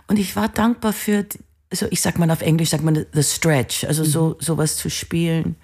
Und 0.07 0.19
ich 0.19 0.35
war 0.35 0.49
dankbar 0.49 0.93
für, 0.93 1.25
also 1.71 1.87
ich 1.89 2.01
sag 2.01 2.19
mal 2.19 2.29
auf 2.29 2.41
Englisch, 2.41 2.69
sagt 2.69 2.83
man 2.83 3.05
the 3.13 3.23
stretch, 3.23 3.85
also 3.85 4.03
mhm. 4.03 4.07
so 4.07 4.35
sowas 4.39 4.77
zu 4.77 4.89
spielen. 4.89 5.55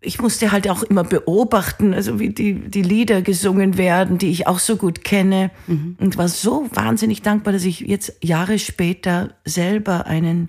ich 0.00 0.20
musste 0.20 0.50
halt 0.50 0.68
auch 0.68 0.82
immer 0.82 1.04
beobachten, 1.04 1.94
also 1.94 2.18
wie 2.18 2.30
die, 2.30 2.54
die 2.54 2.82
Lieder 2.82 3.22
gesungen 3.22 3.78
werden, 3.78 4.18
die 4.18 4.30
ich 4.30 4.46
auch 4.46 4.58
so 4.58 4.76
gut 4.76 5.04
kenne. 5.04 5.50
Mhm. 5.66 5.96
Und 6.00 6.16
war 6.16 6.28
so 6.28 6.68
wahnsinnig 6.72 7.22
dankbar, 7.22 7.52
dass 7.52 7.64
ich 7.64 7.80
jetzt 7.80 8.16
Jahre 8.22 8.58
später 8.58 9.36
selber 9.44 10.06
einen 10.06 10.48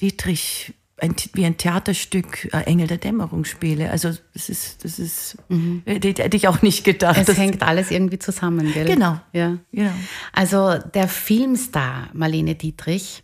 Dietrich, 0.00 0.72
ein, 1.00 1.14
wie 1.34 1.44
ein 1.44 1.56
Theaterstück 1.56 2.48
äh, 2.52 2.62
Engel 2.64 2.86
der 2.86 2.98
Dämmerung 2.98 3.44
spiele. 3.44 3.90
Also 3.90 4.10
das 4.34 4.48
ist, 4.48 4.84
das 4.84 4.98
ist, 4.98 5.36
mhm. 5.48 5.82
hätte, 5.86 6.22
hätte 6.22 6.36
ich 6.36 6.48
auch 6.48 6.62
nicht 6.62 6.84
gedacht. 6.84 7.28
Es 7.28 7.38
hängt 7.38 7.62
alles 7.62 7.90
irgendwie 7.90 8.18
zusammen, 8.18 8.72
gell? 8.72 8.86
Genau. 8.86 9.20
Ja. 9.32 9.58
genau. 9.72 9.92
Also 10.32 10.78
der 10.94 11.08
Filmstar 11.08 12.10
Marlene 12.12 12.54
Dietrich, 12.54 13.22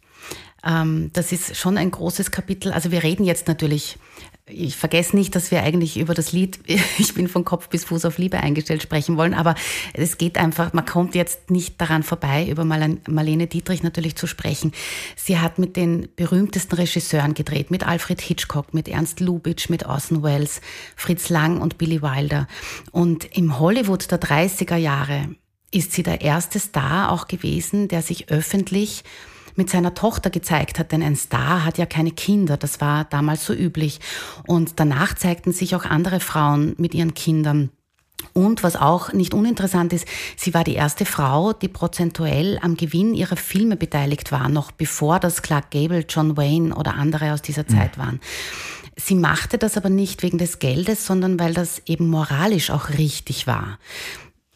ähm, 0.64 1.10
das 1.12 1.32
ist 1.32 1.56
schon 1.56 1.76
ein 1.76 1.90
großes 1.90 2.30
Kapitel. 2.30 2.72
Also 2.72 2.90
wir 2.90 3.02
reden 3.02 3.24
jetzt 3.24 3.48
natürlich 3.48 3.98
ich 4.48 4.76
vergesse 4.76 5.16
nicht, 5.16 5.34
dass 5.34 5.50
wir 5.50 5.62
eigentlich 5.62 5.98
über 5.98 6.14
das 6.14 6.32
Lied 6.32 6.60
Ich 6.98 7.14
bin 7.14 7.28
von 7.28 7.44
Kopf 7.44 7.68
bis 7.68 7.84
Fuß 7.84 8.04
auf 8.04 8.18
Liebe 8.18 8.38
eingestellt 8.38 8.82
sprechen 8.82 9.16
wollen, 9.16 9.34
aber 9.34 9.56
es 9.92 10.18
geht 10.18 10.38
einfach, 10.38 10.72
man 10.72 10.86
kommt 10.86 11.14
jetzt 11.14 11.50
nicht 11.50 11.80
daran 11.80 12.02
vorbei, 12.02 12.46
über 12.48 12.64
Marlene 12.64 13.48
Dietrich 13.48 13.82
natürlich 13.82 14.14
zu 14.14 14.26
sprechen. 14.26 14.72
Sie 15.16 15.38
hat 15.38 15.58
mit 15.58 15.76
den 15.76 16.08
berühmtesten 16.14 16.76
Regisseuren 16.76 17.34
gedreht, 17.34 17.70
mit 17.70 17.86
Alfred 17.86 18.20
Hitchcock, 18.20 18.72
mit 18.72 18.88
Ernst 18.88 19.20
Lubitsch, 19.20 19.68
mit 19.68 19.84
Orson 19.84 20.22
Welles, 20.22 20.60
Fritz 20.94 21.28
Lang 21.28 21.60
und 21.60 21.78
Billy 21.78 22.00
Wilder. 22.00 22.46
Und 22.92 23.36
im 23.36 23.58
Hollywood 23.58 24.10
der 24.10 24.20
30er 24.20 24.76
Jahre 24.76 25.34
ist 25.72 25.92
sie 25.92 26.04
der 26.04 26.20
erste 26.20 26.60
Star 26.60 27.10
auch 27.10 27.26
gewesen, 27.26 27.88
der 27.88 28.02
sich 28.02 28.30
öffentlich 28.30 29.02
mit 29.56 29.70
seiner 29.70 29.94
Tochter 29.94 30.30
gezeigt 30.30 30.78
hat, 30.78 30.92
denn 30.92 31.02
ein 31.02 31.16
Star 31.16 31.64
hat 31.64 31.78
ja 31.78 31.86
keine 31.86 32.12
Kinder, 32.12 32.56
das 32.56 32.80
war 32.80 33.04
damals 33.04 33.44
so 33.44 33.52
üblich. 33.52 34.00
Und 34.46 34.78
danach 34.80 35.14
zeigten 35.14 35.52
sich 35.52 35.74
auch 35.74 35.84
andere 35.84 36.20
Frauen 36.20 36.74
mit 36.78 36.94
ihren 36.94 37.14
Kindern. 37.14 37.70
Und 38.32 38.62
was 38.62 38.76
auch 38.76 39.12
nicht 39.12 39.34
uninteressant 39.34 39.92
ist, 39.92 40.06
sie 40.36 40.54
war 40.54 40.64
die 40.64 40.74
erste 40.74 41.04
Frau, 41.04 41.52
die 41.52 41.68
prozentuell 41.68 42.58
am 42.62 42.76
Gewinn 42.76 43.14
ihrer 43.14 43.36
Filme 43.36 43.76
beteiligt 43.76 44.32
war, 44.32 44.48
noch 44.48 44.72
bevor 44.72 45.20
das 45.20 45.42
Clark 45.42 45.70
Gable, 45.70 46.04
John 46.08 46.36
Wayne 46.36 46.74
oder 46.74 46.94
andere 46.94 47.32
aus 47.32 47.42
dieser 47.42 47.66
Zeit 47.66 47.98
waren. 47.98 48.20
Sie 48.96 49.14
machte 49.14 49.58
das 49.58 49.76
aber 49.76 49.90
nicht 49.90 50.22
wegen 50.22 50.38
des 50.38 50.58
Geldes, 50.58 51.06
sondern 51.06 51.38
weil 51.38 51.52
das 51.52 51.82
eben 51.84 52.08
moralisch 52.08 52.70
auch 52.70 52.90
richtig 52.90 53.46
war. 53.46 53.78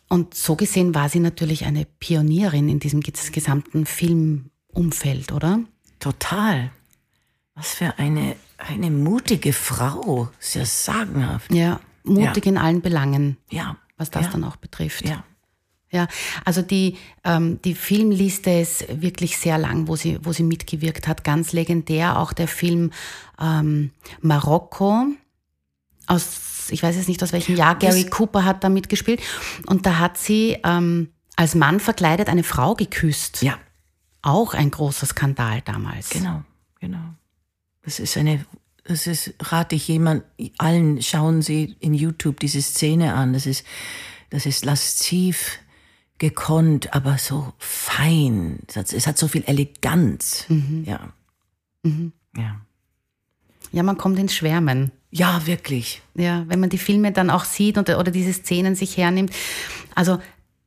Und 0.08 0.34
so 0.34 0.56
gesehen 0.56 0.94
war 0.94 1.08
sie 1.08 1.20
natürlich 1.20 1.66
eine 1.66 1.84
Pionierin 1.84 2.68
in 2.68 2.80
diesem 2.80 3.00
gesamten 3.00 3.86
Film, 3.86 4.50
Umfeld, 4.72 5.32
oder? 5.32 5.60
Total. 5.98 6.70
Was 7.54 7.74
für 7.74 7.98
eine, 7.98 8.36
eine 8.58 8.90
mutige 8.90 9.52
Frau. 9.52 10.30
Sehr 10.38 10.66
sagenhaft. 10.66 11.52
Ja, 11.52 11.80
mutig 12.04 12.46
ja. 12.46 12.52
in 12.52 12.58
allen 12.58 12.80
Belangen. 12.80 13.36
Ja. 13.50 13.76
Was 13.96 14.10
das 14.10 14.26
ja. 14.26 14.30
dann 14.32 14.44
auch 14.44 14.56
betrifft. 14.56 15.06
Ja. 15.06 15.24
Ja, 15.92 16.06
also 16.44 16.62
die, 16.62 16.96
ähm, 17.24 17.60
die 17.62 17.74
Filmliste 17.74 18.50
ist 18.50 19.02
wirklich 19.02 19.36
sehr 19.38 19.58
lang, 19.58 19.88
wo 19.88 19.96
sie, 19.96 20.24
wo 20.24 20.32
sie 20.32 20.44
mitgewirkt 20.44 21.08
hat. 21.08 21.24
Ganz 21.24 21.52
legendär 21.52 22.16
auch 22.16 22.32
der 22.32 22.46
Film 22.46 22.92
ähm, 23.40 23.90
Marokko 24.20 25.06
aus, 26.06 26.68
ich 26.70 26.84
weiß 26.84 26.94
jetzt 26.94 27.08
nicht 27.08 27.20
aus 27.24 27.32
welchem 27.32 27.56
Jahr, 27.56 27.76
Gary 27.76 28.04
das 28.04 28.10
Cooper 28.12 28.44
hat 28.44 28.62
da 28.62 28.68
mitgespielt. 28.68 29.20
Und 29.66 29.84
da 29.84 29.98
hat 29.98 30.16
sie 30.16 30.58
ähm, 30.62 31.10
als 31.34 31.56
Mann 31.56 31.80
verkleidet 31.80 32.28
eine 32.28 32.44
Frau 32.44 32.76
geküsst. 32.76 33.42
Ja 33.42 33.58
auch 34.22 34.54
ein 34.54 34.70
großer 34.70 35.06
Skandal 35.06 35.62
damals. 35.62 36.10
Genau, 36.10 36.42
genau. 36.80 37.14
Das 37.82 37.98
ist 37.98 38.16
eine, 38.16 38.44
das 38.84 39.06
ist, 39.06 39.34
rate 39.40 39.76
ich 39.76 39.88
jemand, 39.88 40.24
allen 40.58 41.00
schauen 41.02 41.42
Sie 41.42 41.76
in 41.80 41.94
YouTube 41.94 42.40
diese 42.40 42.62
Szene 42.62 43.14
an. 43.14 43.32
Das 43.32 43.46
ist, 43.46 43.64
das 44.30 44.46
ist 44.46 44.64
lasziv 44.64 45.58
gekonnt, 46.18 46.94
aber 46.94 47.18
so 47.18 47.52
fein. 47.58 48.60
Es 48.68 48.76
hat, 48.76 48.92
es 48.92 49.06
hat 49.06 49.18
so 49.18 49.26
viel 49.26 49.42
Eleganz. 49.46 50.44
Mhm. 50.48 50.84
Ja. 50.86 51.12
Mhm. 51.82 52.12
Ja. 52.36 52.60
Ja, 53.72 53.82
man 53.82 53.96
kommt 53.96 54.18
ins 54.18 54.34
Schwärmen. 54.34 54.92
Ja, 55.10 55.46
wirklich. 55.46 56.02
Ja, 56.14 56.44
wenn 56.48 56.60
man 56.60 56.70
die 56.70 56.78
Filme 56.78 57.12
dann 57.12 57.30
auch 57.30 57.44
sieht 57.44 57.78
und, 57.78 57.88
oder 57.88 58.10
diese 58.10 58.32
Szenen 58.32 58.74
sich 58.74 58.96
hernimmt. 58.96 59.32
Also 59.94 60.20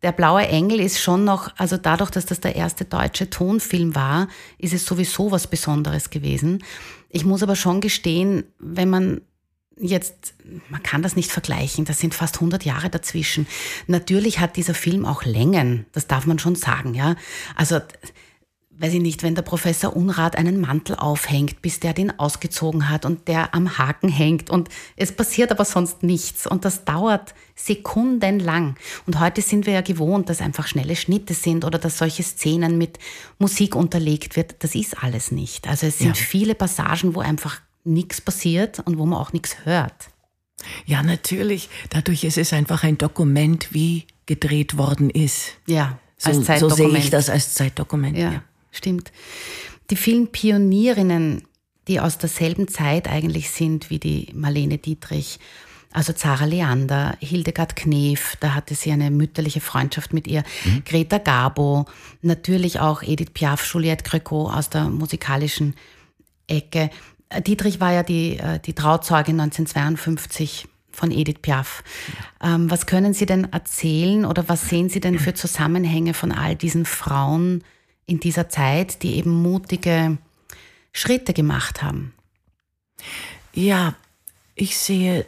der 0.04 0.12
Blaue 0.12 0.46
Engel 0.48 0.80
ist 0.80 1.02
schon 1.02 1.24
noch, 1.24 1.52
also 1.58 1.78
dadurch, 1.78 2.12
dass 2.12 2.26
das 2.26 2.42
der 2.42 2.56
erste 2.56 2.86
deutsche 2.86 3.30
Tonfilm 3.30 3.96
war, 3.96 4.28
ist 4.58 4.74
es 4.74 4.86
sowieso 4.86 5.32
was 5.32 5.48
Besonderes 5.48 6.10
gewesen. 6.10 6.64
Ich 7.10 7.26
muss 7.26 7.42
aber 7.42 7.56
schon 7.56 7.80
gestehen, 7.80 8.44
wenn 8.60 8.90
man 8.90 9.22
jetzt, 9.78 10.36
man 10.70 10.84
kann 10.84 11.02
das 11.02 11.16
nicht 11.16 11.32
vergleichen, 11.32 11.86
das 11.86 12.00
sind 12.00 12.14
fast 12.14 12.36
100 12.36 12.66
Jahre 12.66 12.90
dazwischen. 12.90 13.48
Natürlich 13.88 14.40
hat 14.40 14.58
dieser 14.58 14.74
Film 14.74 15.06
auch 15.06 15.24
Längen, 15.24 15.86
das 15.94 16.08
darf 16.08 16.26
man 16.26 16.38
schon 16.38 16.56
sagen, 16.56 16.94
ja. 16.94 17.16
Also 17.56 17.80
weiß 18.80 18.94
ich 18.94 19.02
nicht, 19.02 19.24
wenn 19.24 19.36
der 19.36 19.44
Professor 19.44 19.96
Unrat 19.96 20.38
einen 20.38 20.60
Mantel 20.60 20.96
aufhängt, 20.96 21.62
bis 21.62 21.80
der 21.80 21.94
den 21.94 22.18
ausgezogen 22.20 22.90
hat 22.90 23.06
und 23.06 23.28
der 23.28 23.54
am 23.54 23.78
Haken 23.78 24.10
hängt 24.10 24.50
und 24.50 24.70
es 24.96 25.12
passiert 25.12 25.52
aber 25.52 25.66
sonst 25.66 26.04
nichts 26.04 26.48
und 26.48 26.66
das 26.66 26.84
dauert 26.84 27.34
sekundenlang. 27.56 28.76
Und 29.06 29.20
heute 29.20 29.42
sind 29.42 29.66
wir 29.66 29.74
ja 29.74 29.82
gewohnt, 29.82 30.30
dass 30.30 30.42
einfach 30.42 30.68
schnelle 30.68 30.96
Schnitte 30.96 31.34
sind 31.34 31.66
oder 31.66 31.78
dass 31.78 32.00
solche 32.00 32.24
Szenen 32.24 32.78
mit 32.78 32.98
Musik 33.38 33.76
unterlegt 33.76 34.36
wird. 34.36 34.56
Das 34.60 34.76
ist 34.76 35.04
alles 35.04 35.32
nicht. 35.32 35.68
Also 35.68 35.88
es 35.88 36.00
sind 36.00 36.18
ja. 36.18 36.24
viele 36.24 36.56
Passagen, 36.56 37.16
wo 37.16 37.20
einfach 37.20 37.62
nichts 37.84 38.22
passiert 38.22 38.80
und 38.80 38.98
wo 38.98 39.06
man 39.06 39.20
auch 39.20 39.34
nichts 39.34 39.58
hört. 39.66 40.10
Ja, 40.86 41.04
natürlich. 41.04 41.70
Dadurch 41.90 42.24
ist 42.24 42.38
es 42.38 42.54
einfach 42.54 42.84
ein 42.84 42.98
Dokument, 42.98 43.74
wie 43.74 44.06
gedreht 44.26 44.78
worden 44.78 45.10
ist. 45.10 45.58
Ja, 45.68 46.00
als 46.24 46.38
so, 46.38 46.44
Zeitdokument. 46.44 46.78
So 46.78 46.90
sehe 46.90 46.98
ich 46.98 47.10
das 47.10 47.30
als 47.30 47.54
Zeitdokument. 47.54 48.18
ja. 48.18 48.32
ja 48.32 48.44
stimmt. 48.74 49.12
Die 49.90 49.96
vielen 49.96 50.28
Pionierinnen, 50.28 51.44
die 51.88 52.00
aus 52.00 52.18
derselben 52.18 52.68
Zeit 52.68 53.08
eigentlich 53.08 53.52
sind 53.52 53.90
wie 53.90 54.00
die 54.00 54.30
Marlene 54.34 54.78
Dietrich, 54.78 55.40
also 55.94 56.12
Zara 56.12 56.46
Leander, 56.46 57.16
Hildegard 57.20 57.76
Knef, 57.76 58.36
da 58.40 58.56
hatte 58.56 58.74
sie 58.74 58.92
eine 58.92 59.12
mütterliche 59.12 59.62
Freundschaft 59.62 60.12
mit 60.12 60.28
ihr, 60.28 60.44
mhm. 60.66 60.84
Greta 60.86 61.20
Garbo, 61.20 61.86
natürlich 62.22 62.80
auch 62.80 63.04
Edith 63.04 63.32
Piaf, 63.34 63.64
Juliette 63.72 64.04
Greco 64.04 64.50
aus 64.50 64.70
der 64.70 64.86
musikalischen 64.86 65.76
Ecke. 66.48 66.90
Dietrich 67.46 67.80
war 67.80 67.94
ja 67.94 68.04
die, 68.04 68.40
äh, 68.40 68.60
die 68.60 68.74
Trauzeugin 68.74 69.40
1952 69.40 70.68
von 70.92 71.12
Edith 71.12 71.42
Piaf. 71.42 71.84
Ähm, 72.42 72.70
was 72.70 72.86
können 72.86 73.14
Sie 73.14 73.26
denn 73.26 73.52
erzählen 73.52 74.26
oder 74.26 74.50
was 74.50 74.70
sehen 74.70 74.90
Sie 74.90 75.00
denn 75.00 75.20
für 75.20 75.34
Zusammenhänge 75.34 76.14
von 76.14 76.32
all 76.32 76.56
diesen 76.56 76.86
Frauen, 76.86 77.64
in 78.06 78.20
dieser 78.20 78.50
Zeit, 78.50 79.04
die 79.04 79.16
eben 79.16 79.42
mutige 79.42 80.18
Schritte 80.92 81.34
gemacht 81.34 81.82
haben? 81.82 82.14
Ja, 83.54 83.96
ich 84.56 84.78
sehe 84.78 85.26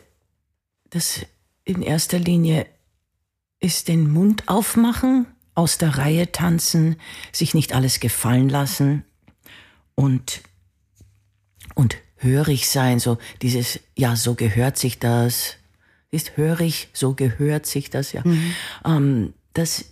das 0.89 1.25
in 1.65 1.81
erster 1.81 2.19
Linie 2.19 2.67
ist 3.59 3.87
den 3.87 4.11
Mund 4.11 4.47
aufmachen, 4.47 5.25
aus 5.55 5.77
der 5.77 5.97
Reihe 5.97 6.31
tanzen, 6.31 6.97
sich 7.31 7.53
nicht 7.53 7.73
alles 7.73 7.99
gefallen 7.99 8.49
lassen 8.49 9.03
und, 9.95 10.41
und 11.73 11.97
hörig 12.17 12.69
sein, 12.69 12.99
so 12.99 13.17
dieses, 13.41 13.79
ja, 13.95 14.15
so 14.15 14.35
gehört 14.35 14.77
sich 14.77 14.99
das, 14.99 15.55
ist 16.11 16.37
hörig, 16.37 16.89
so 16.93 17.13
gehört 17.13 17.65
sich 17.65 17.89
das, 17.89 18.11
ja. 18.11 18.21
Mhm. 18.23 18.55
Ähm, 18.85 19.33
das 19.53 19.85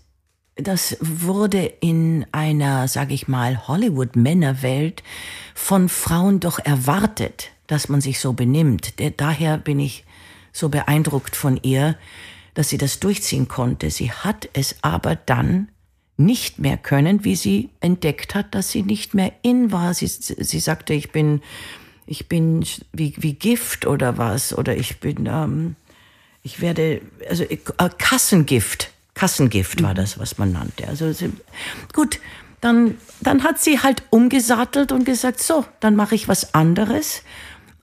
das 0.56 0.98
wurde 1.00 1.66
in 1.66 2.26
einer, 2.32 2.88
sage 2.88 3.14
ich 3.14 3.28
mal, 3.28 3.68
Hollywood-Männerwelt 3.68 5.04
von 5.56 5.90
Frauen 5.90 6.40
doch 6.40 6.60
erwartet, 6.60 7.50
dass 7.68 7.90
man 7.90 8.02
sich 8.02 8.20
so 8.20 8.34
benimmt. 8.34 8.94
Daher 9.18 9.58
bin 9.58 9.80
ich 9.80 10.06
so 10.52 10.70
beeindruckt 10.70 11.36
von 11.36 11.60
ihr, 11.64 11.98
dass 12.54 12.70
sie 12.70 12.78
das 12.78 13.00
durchziehen 13.00 13.48
konnte. 13.48 13.90
Sie 13.90 14.12
hat 14.12 14.48
es 14.54 14.76
aber 14.84 15.16
dann 15.16 15.70
nicht 16.18 16.60
mehr 16.60 16.78
können, 16.78 17.24
wie 17.24 17.36
sie 17.36 17.70
entdeckt 17.80 18.36
hat, 18.36 18.54
dass 18.54 18.70
sie 18.70 18.84
nicht 18.84 19.16
mehr 19.16 19.34
in 19.42 19.72
war. 19.72 19.96
Sie, 19.96 20.06
sie 20.08 20.60
sagte, 20.60 20.94
ich 20.94 21.12
bin, 21.12 21.42
ich 22.06 22.30
bin 22.30 22.64
wie, 22.92 23.16
wie 23.18 23.34
Gift 23.34 23.88
oder 23.88 24.20
was, 24.20 24.56
oder 24.56 24.78
ich 24.78 25.00
bin, 25.00 25.26
ähm, 25.26 25.76
ich 26.44 26.62
werde, 26.62 27.02
also 27.28 27.44
äh, 27.44 27.58
Kassengift 27.98 28.93
Kassengift 29.14 29.84
war 29.84 29.94
das, 29.94 30.20
was 30.20 30.38
man 30.38 30.52
nannte. 30.52 30.88
Also 30.88 31.12
gut, 31.94 32.20
dann, 32.62 32.98
dann 33.22 33.44
hat 33.44 33.60
sie 33.60 33.80
halt 33.80 34.04
umgesattelt 34.10 34.92
und 34.92 35.06
gesagt, 35.06 35.42
so, 35.42 35.66
dann 35.80 35.96
mache 35.96 36.16
ich 36.16 36.28
was 36.28 36.54
anderes 36.54 37.22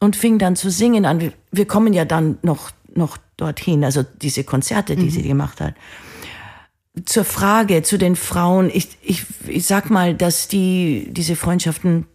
und 0.00 0.16
fing 0.16 0.38
dann 0.38 0.56
zu 0.56 0.70
singen 0.70 1.04
an. 1.04 1.20
Wir, 1.20 1.32
wir 1.52 1.66
kommen 1.66 1.92
ja 1.92 2.04
dann 2.04 2.38
noch, 2.42 2.70
noch 2.94 3.18
dorthin, 3.36 3.84
also 3.84 4.02
diese 4.02 4.44
Konzerte, 4.44 4.96
die 4.96 5.04
mhm. 5.04 5.10
sie 5.10 5.22
gemacht 5.22 5.60
hat. 5.60 5.74
Zur 7.04 7.24
Frage 7.24 7.82
zu 7.82 7.98
den 7.98 8.16
Frauen, 8.16 8.70
ich, 8.72 8.88
ich, 9.02 9.24
ich 9.46 9.66
sag 9.66 9.90
mal, 9.90 10.14
dass 10.14 10.48
die, 10.48 11.08
diese 11.10 11.36
Freundschaften 11.36 12.06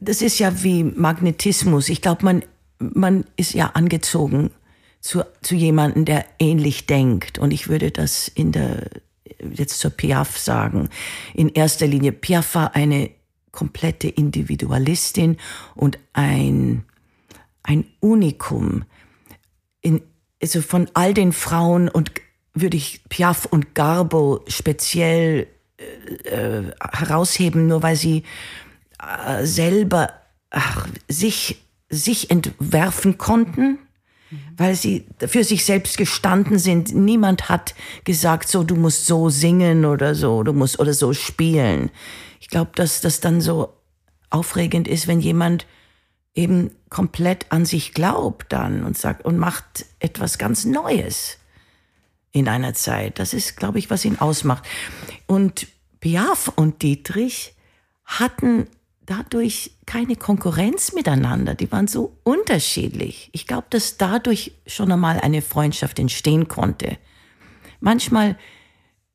das 0.00 0.22
ist 0.22 0.38
ja 0.38 0.62
wie 0.62 0.84
Magnetismus. 0.84 1.88
Ich 1.88 2.02
glaube, 2.02 2.24
man, 2.24 2.42
man 2.78 3.24
ist 3.36 3.54
ja 3.54 3.70
angezogen 3.74 4.50
zu, 5.02 5.24
zu 5.42 5.56
jemandem, 5.56 6.06
der 6.06 6.24
ähnlich 6.38 6.86
denkt. 6.86 7.38
Und 7.38 7.50
ich 7.50 7.68
würde 7.68 7.90
das 7.90 8.28
in 8.28 8.52
der, 8.52 8.88
jetzt 9.52 9.80
zur 9.80 9.90
Piaf 9.90 10.38
sagen. 10.38 10.88
In 11.34 11.48
erster 11.50 11.86
Linie, 11.86 12.12
Piaf 12.12 12.54
war 12.54 12.74
eine 12.74 13.10
komplette 13.50 14.08
Individualistin 14.08 15.36
und 15.74 15.98
ein, 16.14 16.84
ein 17.64 17.84
Unikum. 18.00 18.84
In, 19.82 20.00
also 20.40 20.62
von 20.62 20.88
all 20.94 21.12
den 21.12 21.32
Frauen 21.32 21.88
und 21.88 22.12
würde 22.54 22.76
ich 22.76 23.02
Piaf 23.08 23.46
und 23.46 23.74
Garbo 23.74 24.44
speziell 24.46 25.48
äh, 25.78 26.60
äh 26.60 26.72
herausheben, 26.92 27.66
nur 27.66 27.82
weil 27.82 27.96
sie 27.96 28.22
äh, 29.00 29.44
selber 29.44 30.12
ach, 30.50 30.86
sich, 31.08 31.60
sich 31.88 32.30
entwerfen 32.30 33.18
konnten, 33.18 33.78
weil 34.56 34.74
sie 34.74 35.06
für 35.26 35.44
sich 35.44 35.64
selbst 35.64 35.96
gestanden 35.96 36.58
sind. 36.58 36.94
Niemand 36.94 37.48
hat 37.48 37.74
gesagt, 38.04 38.48
so, 38.48 38.62
du 38.64 38.76
musst 38.76 39.06
so 39.06 39.28
singen 39.28 39.84
oder 39.84 40.14
so, 40.14 40.42
du 40.42 40.52
musst 40.52 40.78
oder 40.78 40.94
so 40.94 41.12
spielen. 41.12 41.90
Ich 42.40 42.48
glaube, 42.48 42.72
dass 42.74 43.00
das 43.00 43.20
dann 43.20 43.40
so 43.40 43.74
aufregend 44.30 44.88
ist, 44.88 45.06
wenn 45.06 45.20
jemand 45.20 45.66
eben 46.34 46.70
komplett 46.88 47.46
an 47.50 47.66
sich 47.66 47.92
glaubt 47.92 48.52
dann 48.52 48.84
und 48.84 48.96
sagt 48.96 49.24
und 49.24 49.38
macht 49.38 49.84
etwas 49.98 50.38
ganz 50.38 50.64
Neues 50.64 51.38
in 52.32 52.48
einer 52.48 52.74
Zeit. 52.74 53.18
Das 53.18 53.34
ist, 53.34 53.56
glaube 53.56 53.78
ich, 53.78 53.90
was 53.90 54.04
ihn 54.04 54.18
ausmacht. 54.18 54.64
Und 55.26 55.66
Piaf 56.00 56.48
und 56.56 56.82
Dietrich 56.82 57.54
hatten 58.04 58.66
dadurch 59.12 59.72
keine 59.84 60.16
Konkurrenz 60.16 60.94
miteinander. 60.94 61.54
Die 61.54 61.70
waren 61.70 61.86
so 61.86 62.16
unterschiedlich. 62.22 63.28
Ich 63.32 63.46
glaube, 63.46 63.66
dass 63.68 63.98
dadurch 63.98 64.52
schon 64.66 64.90
einmal 64.90 65.20
eine 65.20 65.42
Freundschaft 65.42 65.98
entstehen 65.98 66.48
konnte. 66.48 66.96
Manchmal 67.80 68.38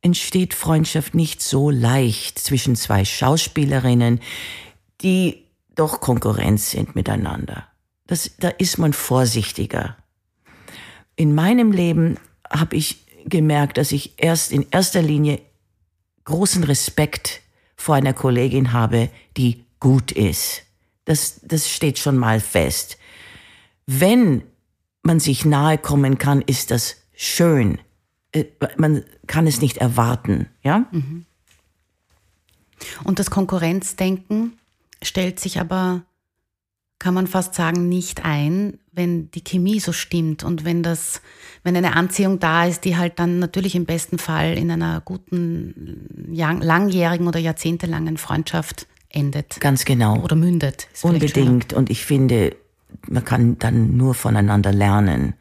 entsteht 0.01 0.54
Freundschaft 0.54 1.16
nicht 1.16 1.42
so 1.42 1.72
leicht 1.72 2.38
zwischen 2.38 2.75
zwei 2.75 3.06
Schauspielerinnen, 3.06 4.20
die 5.01 5.46
doch 5.74 6.00
Konkurrenz 6.00 6.70
sind 6.72 6.96
miteinander. 6.96 7.68
Das, 8.06 8.32
da 8.39 8.50
ist 8.50 8.77
man 8.77 8.94
vorsichtiger. 8.94 9.98
In 11.16 11.34
meinem 11.34 11.72
Leben 11.72 12.18
habe 12.51 12.75
ich 12.75 13.04
gemerkt, 13.25 13.77
dass 13.77 13.92
ich 13.92 14.13
erst 14.18 14.51
in 14.51 14.68
erster 14.70 15.01
Linie 15.01 15.42
großen 16.25 16.63
Respekt 16.63 17.42
vor 17.75 17.96
einer 17.96 18.13
Kollegin 18.13 18.74
habe, 18.74 19.10
die 19.38 19.67
gut 19.79 20.12
ist. 20.12 20.63
Das, 21.05 21.39
das 21.43 21.69
steht 21.69 22.00
schon 22.00 22.17
mal 22.17 22.39
fest. 22.39 22.98
Wenn 23.86 24.43
man 25.03 25.19
sich 25.19 25.46
nahe 25.46 25.77
kommen 25.77 26.17
kann, 26.17 26.41
ist 26.41 26.72
das 26.72 26.98
schön. 27.15 27.79
Äh, 28.31 28.46
man 28.77 29.03
kann 29.25 29.48
es 29.48 29.62
nicht 29.62 29.77
erwarten, 29.77 30.48
ja? 30.63 30.86
Mhm. 30.91 31.25
Und 33.03 33.19
das 33.19 33.31
Konkurrenzdenken 33.31 34.57
stellt 35.01 35.39
sich 35.39 35.60
aber, 35.60 36.03
kann 37.00 37.13
man 37.13 37.27
fast 37.27 37.55
sagen, 37.55 37.89
nicht 37.89 38.25
ein, 38.25 38.79
wenn 38.91 39.31
die 39.31 39.43
Chemie 39.43 39.79
so 39.79 39.93
stimmt 39.93 40.43
und 40.43 40.65
wenn 40.65 40.84
das, 40.84 41.22
wenn 41.63 41.75
eine 41.75 41.96
Anziehung 41.96 42.39
da 42.39 42.65
ist, 42.65 42.86
die 42.86 42.98
halt 42.98 43.19
dann 43.19 43.39
natürlich 43.39 43.75
im 43.75 43.86
besten 43.86 44.17
Fall 44.17 44.57
in 44.57 44.69
einer 44.72 45.01
guten, 45.01 46.27
langjährigen 46.34 47.27
oder 47.27 47.39
jahrzehntelangen 47.39 48.17
Freundschaft 48.17 48.88
endet. 49.18 49.60
Ganz 49.60 49.84
genau. 49.84 50.20
Oder 50.20 50.36
mündet. 50.36 50.88
Unbedingt. 51.02 51.74
Und 51.74 51.90
ich 51.90 52.06
finde, 52.06 52.56
man 53.10 53.26
kann 53.26 53.58
dann 53.60 53.98
nur 53.98 54.14
voneinander 54.14 54.72
lernen, 54.72 55.34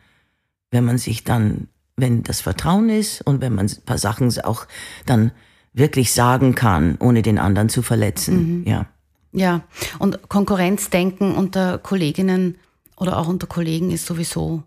wenn 0.71 0.85
man 0.85 0.99
sich 0.99 1.25
dann, 1.25 1.69
wenn 1.97 2.23
das 2.23 2.41
Vertrauen 2.41 2.89
ist 2.89 3.23
und 3.23 3.41
wenn 3.41 3.55
man 3.55 3.67
ein 3.67 3.85
paar 3.85 3.99
Sachen 3.99 4.37
auch 4.41 4.67
dann 5.05 5.33
wirklich 5.73 6.13
sagen 6.13 6.55
kann, 6.55 6.97
ohne 7.01 7.23
den 7.23 7.39
anderen 7.39 7.69
zu 7.69 7.83
verletzen. 7.83 8.61
Mhm. 8.61 8.67
Ja. 8.67 8.87
Ja, 9.33 9.65
und 9.99 10.31
Konkurrenzdenken 10.31 11.35
unter 11.35 11.77
Kolleginnen 11.77 12.57
oder 12.97 13.19
auch 13.19 13.29
unter 13.29 13.47
Kollegen 13.47 13.91
ist 13.91 14.07
sowieso 14.07 14.63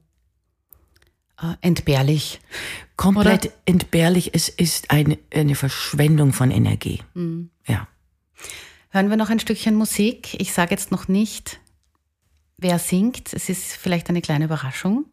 äh, 1.41 1.56
entbehrlich. 1.62 2.39
Komplett 2.95 3.45
oder? 3.45 3.54
entbehrlich. 3.65 4.36
Es 4.36 4.50
ist 4.50 4.91
eine, 4.91 5.17
eine 5.34 5.56
Verschwendung 5.56 6.34
von 6.34 6.52
Energie. 6.52 7.02
Mhm. 7.15 7.50
Ja. 7.65 7.88
Hören 8.91 9.12
wir 9.12 9.17
noch 9.17 9.30
ein 9.30 9.39
Stückchen 9.39 9.75
Musik. 9.75 10.34
Ich 10.41 10.52
sage 10.52 10.71
jetzt 10.71 10.89
noch 10.89 11.08
nicht, 11.08 11.60
wer 12.58 12.80
singt. 12.80 13.34
Es 13.34 13.47
ist 13.47 13.73
vielleicht 13.73 14.10
eine 14.10 14.19
kleine 14.19 14.45
Überraschung. 14.45 15.06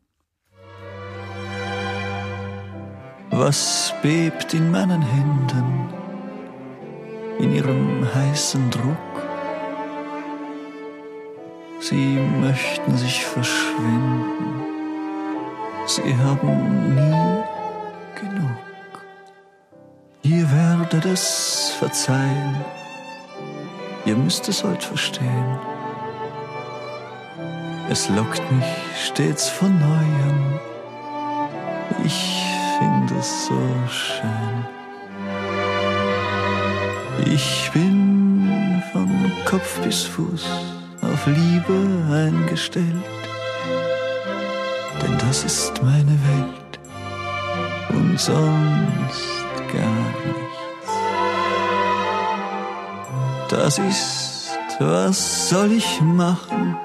Was 3.28 3.92
bebt 4.02 4.54
in 4.54 4.70
meinen 4.70 5.02
Händen, 5.02 5.90
in 7.38 7.52
ihrem 7.52 8.14
heißen 8.14 8.70
Druck? 8.70 8.96
Sie 11.78 12.16
möchten 12.40 12.96
sich 12.96 13.26
verschwinden, 13.26 14.62
sie 15.86 16.16
haben 16.16 16.94
nie 16.94 17.42
genug. 18.18 19.04
Ihr 20.22 20.50
werdet 20.50 21.04
es 21.04 21.74
verzeihen 21.78 22.64
Ihr 24.06 24.14
müsst 24.14 24.48
es 24.48 24.62
heute 24.62 24.86
verstehen. 24.86 25.58
Es 27.90 28.08
lockt 28.08 28.40
mich 28.52 28.64
stets 29.04 29.48
von 29.48 29.76
neuem. 29.80 30.60
Ich 32.04 32.44
finde 32.78 33.14
es 33.18 33.46
so 33.46 33.60
schön. 33.90 34.64
Ich 37.26 37.68
bin 37.72 38.80
von 38.92 39.32
Kopf 39.44 39.80
bis 39.80 40.04
Fuß 40.04 40.46
auf 41.02 41.26
Liebe 41.26 42.14
eingestellt. 42.14 42.86
Denn 45.02 45.18
das 45.18 45.42
ist 45.42 45.82
meine 45.82 46.16
Welt 46.28 46.78
und 47.88 48.20
sonst 48.20 49.44
gar 49.72 50.32
nicht. 50.32 50.45
Das 53.56 53.78
ist, 53.78 54.50
was 54.78 55.48
soll 55.48 55.72
ich 55.72 56.02
machen? 56.02 56.76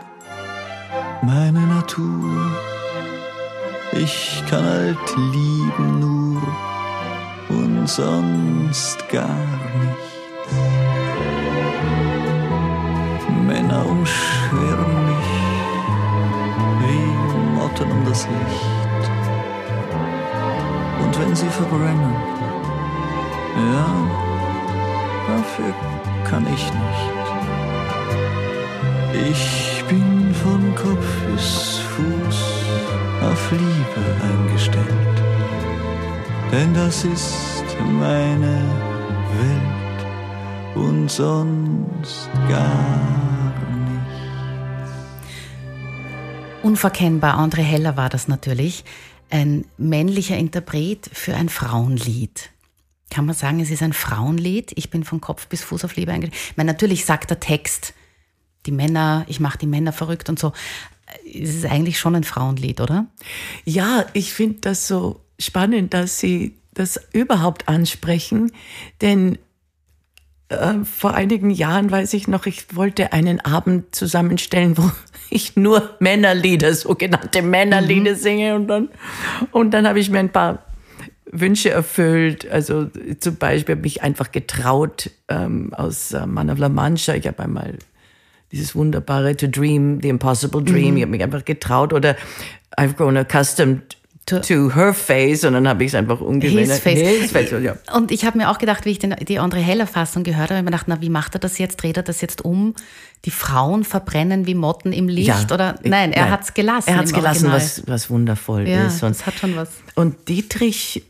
Meine 1.21 1.59
Natur. 1.67 2.49
Ich 3.91 4.41
kann 4.49 4.63
halt 4.63 4.97
lieben 5.33 5.99
nur 5.99 6.41
und 7.49 7.89
sonst 7.89 9.09
gar 9.09 9.27
nichts. 9.81 10.11
Männer 13.45 13.85
umschwirren 13.85 15.07
mich 15.09 15.31
wie 16.79 17.53
Motten 17.53 17.91
um 17.91 18.05
das 18.05 18.25
Licht. 18.27 19.11
Und 21.03 21.19
wenn 21.19 21.35
sie 21.35 21.49
verbrennen, 21.49 22.15
ja, 23.57 23.87
dafür 25.27 26.00
kann 26.31 26.47
ich 26.47 26.63
nicht. 26.63 27.11
Ich 29.29 29.83
bin 29.89 30.33
von 30.33 30.73
Kopf 30.75 31.21
bis 31.25 31.79
Fuß 31.79 32.39
auf 33.21 33.51
Liebe 33.51 34.03
eingestellt, 34.23 35.17
denn 36.49 36.73
das 36.73 37.03
ist 37.03 37.65
meine 37.99 38.63
Welt 39.41 40.05
und 40.75 41.11
sonst 41.11 42.29
gar 42.47 43.53
nichts. 43.89 44.15
Unverkennbar, 46.63 47.37
André 47.37 47.63
Heller 47.63 47.97
war 47.97 48.07
das 48.07 48.29
natürlich, 48.29 48.85
ein 49.29 49.65
männlicher 49.77 50.37
Interpret 50.37 51.09
für 51.11 51.35
ein 51.35 51.49
Frauenlied. 51.49 52.51
Kann 53.11 53.25
man 53.25 53.35
sagen, 53.35 53.59
es 53.59 53.69
ist 53.69 53.83
ein 53.83 53.93
Frauenlied? 53.93 54.71
Ich 54.75 54.89
bin 54.89 55.03
von 55.03 55.19
Kopf 55.19 55.47
bis 55.47 55.61
Fuß 55.63 55.83
auf 55.83 55.97
Liebe 55.97 56.13
eingestellt. 56.13 56.41
Ich 56.51 56.57
meine, 56.57 56.71
natürlich 56.71 57.05
sagt 57.05 57.29
der 57.29 57.41
Text, 57.41 57.93
die 58.65 58.71
Männer, 58.71 59.25
ich 59.27 59.41
mache 59.41 59.57
die 59.57 59.67
Männer 59.67 59.91
verrückt 59.91 60.29
und 60.29 60.39
so. 60.39 60.53
Es 61.25 61.55
ist 61.55 61.65
eigentlich 61.65 61.99
schon 61.99 62.15
ein 62.15 62.23
Frauenlied, 62.23 62.79
oder? 62.79 63.07
Ja, 63.65 64.05
ich 64.13 64.31
finde 64.31 64.59
das 64.61 64.87
so 64.87 65.19
spannend, 65.37 65.93
dass 65.93 66.19
Sie 66.19 66.55
das 66.73 67.01
überhaupt 67.11 67.67
ansprechen, 67.67 68.53
denn 69.01 69.37
äh, 70.47 70.85
vor 70.85 71.13
einigen 71.13 71.49
Jahren 71.49 71.91
weiß 71.91 72.13
ich 72.13 72.29
noch, 72.29 72.45
ich 72.45 72.77
wollte 72.77 73.11
einen 73.11 73.41
Abend 73.41 73.93
zusammenstellen, 73.93 74.77
wo 74.77 74.89
ich 75.29 75.57
nur 75.57 75.97
Männerlieder, 75.99 76.73
sogenannte 76.73 77.41
Männerlieder 77.41 78.13
mhm. 78.13 78.17
singe 78.17 78.55
und 78.55 78.67
dann, 78.69 78.87
und 79.51 79.71
dann 79.71 79.85
habe 79.85 79.99
ich 79.99 80.09
mir 80.09 80.19
ein 80.19 80.31
paar 80.31 80.63
Wünsche 81.31 81.69
erfüllt. 81.69 82.49
Also 82.49 82.89
zum 83.19 83.35
Beispiel 83.37 83.75
habe 83.75 83.87
ich 83.87 84.03
einfach 84.03 84.31
getraut 84.31 85.09
ähm, 85.27 85.73
aus 85.73 86.11
äh, 86.13 86.25
Man 86.25 86.49
of 86.49 86.57
La 86.59 86.69
Mancha. 86.69 87.13
Ich 87.13 87.27
habe 87.27 87.43
einmal 87.43 87.77
dieses 88.51 88.75
wunderbare 88.75 89.35
To 89.37 89.47
Dream, 89.47 89.99
The 90.01 90.09
Impossible 90.09 90.63
Dream. 90.63 90.97
Ich 90.97 91.03
habe 91.03 91.11
mich 91.11 91.23
einfach 91.23 91.45
getraut 91.45 91.93
oder 91.93 92.15
I've 92.77 92.93
grown 92.93 93.17
accustomed 93.17 93.97
to, 94.25 94.75
her 94.75 94.93
face 94.93 95.43
und 95.43 95.53
dann 95.53 95.67
habe 95.67 95.83
ich 95.83 95.89
es 95.89 95.95
einfach 95.95 96.21
umgewählt. 96.21 96.69
His 96.69 96.79
face. 96.79 96.99
His 96.99 97.31
face 97.31 97.51
ja. 97.61 97.75
Und 97.93 98.11
ich 98.11 98.25
habe 98.25 98.37
mir 98.37 98.49
auch 98.49 98.57
gedacht, 98.57 98.85
wie 98.85 98.91
ich 98.91 98.99
den, 98.99 99.15
die 99.27 99.39
André 99.39 99.57
Heller 99.57 99.87
Fassung 99.87 100.23
gehört 100.23 100.49
habe, 100.49 100.55
habe 100.55 100.59
ich 100.59 100.65
mir 100.65 100.71
gedacht, 100.71 100.87
na, 100.87 101.01
wie 101.01 101.09
macht 101.09 101.35
er 101.35 101.39
das 101.39 101.57
jetzt? 101.57 101.77
Dreht 101.81 101.97
er 101.97 102.03
das 102.03 102.21
jetzt 102.21 102.43
um? 102.43 102.75
Die 103.25 103.31
Frauen 103.31 103.83
verbrennen 103.83 104.47
wie 104.47 104.55
Motten 104.55 104.93
im 104.93 105.07
Licht? 105.07 105.27
Ja, 105.27 105.45
oder 105.53 105.75
nein, 105.83 106.11
er 106.11 106.31
hat 106.31 106.43
es 106.43 106.53
gelassen. 106.53 106.89
Er 106.89 106.97
hat 106.97 107.05
es 107.05 107.13
gelassen, 107.13 107.51
was, 107.51 107.83
was 107.87 108.09
wundervoll 108.09 108.67
ja, 108.67 108.87
ist. 108.87 109.03
Und, 109.03 109.11
das 109.11 109.25
hat 109.25 109.35
schon 109.35 109.55
was. 109.55 109.69
Und 109.95 110.27
Dietrich 110.27 111.03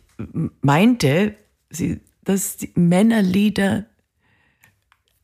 meinte, 0.62 1.36
sie, 1.70 2.02
dass 2.24 2.58
die 2.58 2.72
Männerlieder, 2.76 3.86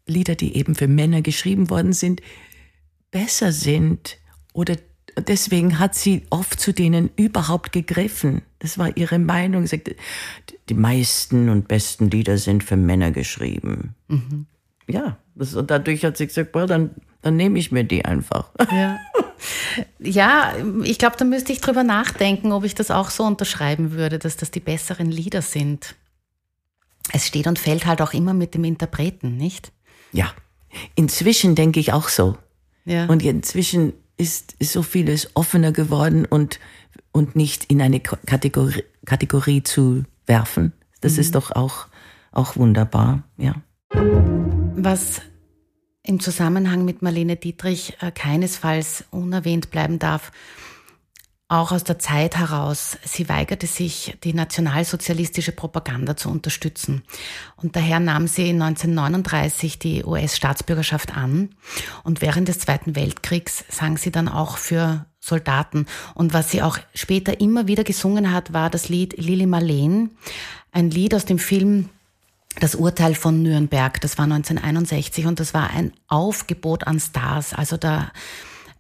Lieder, 0.05 0.35
die 0.35 0.55
eben 0.55 0.75
für 0.75 0.87
Männer 0.87 1.21
geschrieben 1.21 1.69
worden 1.69 1.93
sind, 1.93 2.21
besser 3.11 3.51
sind 3.51 4.17
oder 4.53 4.77
deswegen 5.17 5.79
hat 5.79 5.95
sie 5.95 6.25
oft 6.29 6.59
zu 6.59 6.73
denen 6.73 7.09
überhaupt 7.15 7.71
gegriffen. 7.71 8.41
Das 8.59 8.77
war 8.77 8.95
ihre 8.97 9.19
Meinung. 9.19 9.63
Sie 9.63 9.77
sagte, 9.77 9.95
die 10.69 10.73
meisten 10.73 11.49
und 11.49 11.67
besten 11.67 12.09
Lieder 12.09 12.37
sind 12.37 12.63
für 12.63 12.77
Männer 12.77 13.11
geschrieben. 13.11 13.95
Mhm. 14.07 14.45
Ja, 14.87 15.17
das, 15.35 15.53
und 15.55 15.69
dadurch 15.69 16.05
hat 16.05 16.17
sie 16.17 16.27
gesagt, 16.27 16.51
boah, 16.51 16.65
dann, 16.65 16.91
dann 17.21 17.35
nehme 17.35 17.59
ich 17.59 17.71
mir 17.71 17.83
die 17.83 18.05
einfach. 18.05 18.51
Ja, 18.71 18.99
ja 19.99 20.53
ich 20.83 20.97
glaube, 20.97 21.15
da 21.17 21.25
müsste 21.25 21.53
ich 21.53 21.61
drüber 21.61 21.83
nachdenken, 21.83 22.51
ob 22.51 22.63
ich 22.63 22.75
das 22.75 22.91
auch 22.91 23.09
so 23.09 23.23
unterschreiben 23.23 23.91
würde, 23.91 24.19
dass 24.19 24.37
das 24.37 24.51
die 24.51 24.59
besseren 24.59 25.11
Lieder 25.11 25.41
sind. 25.41 25.95
Es 27.13 27.27
steht 27.27 27.47
und 27.47 27.57
fällt 27.57 27.85
halt 27.85 28.01
auch 28.01 28.13
immer 28.13 28.33
mit 28.33 28.53
dem 28.53 28.63
Interpreten, 28.63 29.37
nicht? 29.37 29.71
Ja, 30.11 30.33
inzwischen 30.95 31.55
denke 31.55 31.79
ich 31.79 31.93
auch 31.93 32.09
so. 32.09 32.37
Ja. 32.85 33.05
Und 33.05 33.23
inzwischen 33.23 33.93
ist, 34.17 34.55
ist 34.59 34.73
so 34.73 34.81
vieles 34.81 35.35
offener 35.35 35.71
geworden 35.71 36.25
und, 36.25 36.59
und 37.11 37.35
nicht 37.35 37.65
in 37.65 37.81
eine 37.81 37.99
Kategorie, 37.99 38.83
Kategorie 39.05 39.63
zu 39.63 40.03
werfen. 40.25 40.73
Das 41.01 41.13
mhm. 41.13 41.19
ist 41.19 41.35
doch 41.35 41.51
auch, 41.51 41.87
auch 42.31 42.55
wunderbar, 42.55 43.23
ja. 43.37 43.55
Was 44.75 45.21
im 46.07 46.19
Zusammenhang 46.19 46.85
mit 46.85 47.01
Marlene 47.01 47.35
Dietrich 47.35 47.97
äh, 48.01 48.11
keinesfalls 48.11 49.03
unerwähnt 49.11 49.71
bleiben 49.71 49.99
darf, 49.99 50.31
auch 51.49 51.71
aus 51.71 51.83
der 51.83 51.99
Zeit 51.99 52.37
heraus. 52.37 52.97
Sie 53.03 53.29
weigerte 53.29 53.67
sich, 53.67 54.17
die 54.23 54.33
nationalsozialistische 54.33 55.53
Propaganda 55.53 56.17
zu 56.17 56.29
unterstützen. 56.29 57.03
Und 57.55 57.75
daher 57.75 57.99
nahm 57.99 58.27
sie 58.27 58.49
1939 58.49 59.79
die 59.79 60.03
US-Staatsbürgerschaft 60.03 61.15
an. 61.15 61.55
Und 62.03 62.21
während 62.21 62.49
des 62.49 62.59
Zweiten 62.59 62.95
Weltkriegs 62.95 63.63
sang 63.69 63.97
sie 63.97 64.11
dann 64.11 64.27
auch 64.27 64.57
für 64.57 65.05
Soldaten. 65.19 65.85
Und 66.15 66.33
was 66.33 66.51
sie 66.51 66.61
auch 66.61 66.79
später 66.93 67.39
immer 67.39 67.67
wieder 67.67 67.83
gesungen 67.85 68.33
hat, 68.33 68.51
war 68.51 68.69
das 68.69 68.89
Lied 68.89 69.15
Lili 69.17 69.45
Marleen. 69.45 70.11
Ein 70.71 70.89
Lied 70.89 71.15
aus 71.15 71.25
dem 71.25 71.39
Film 71.39 71.89
das 72.59 72.75
Urteil 72.75 73.15
von 73.15 73.41
Nürnberg, 73.41 74.01
das 74.01 74.17
war 74.17 74.23
1961 74.23 75.25
und 75.25 75.39
das 75.39 75.53
war 75.53 75.69
ein 75.69 75.93
Aufgebot 76.07 76.87
an 76.87 76.99
Stars. 76.99 77.53
Also 77.53 77.77
da 77.77 78.11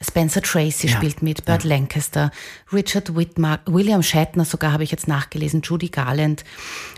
Spencer 0.01 0.41
Tracy 0.41 0.87
ja. 0.87 0.95
spielt 0.95 1.21
mit, 1.21 1.45
Burt 1.45 1.63
ja. 1.63 1.69
Lancaster, 1.69 2.31
Richard 2.71 3.15
Whitmark, 3.15 3.61
William 3.65 4.03
Shatner 4.03 4.45
sogar 4.45 4.71
habe 4.71 4.83
ich 4.83 4.91
jetzt 4.91 5.07
nachgelesen, 5.07 5.61
Judy 5.61 5.89
Garland. 5.89 6.43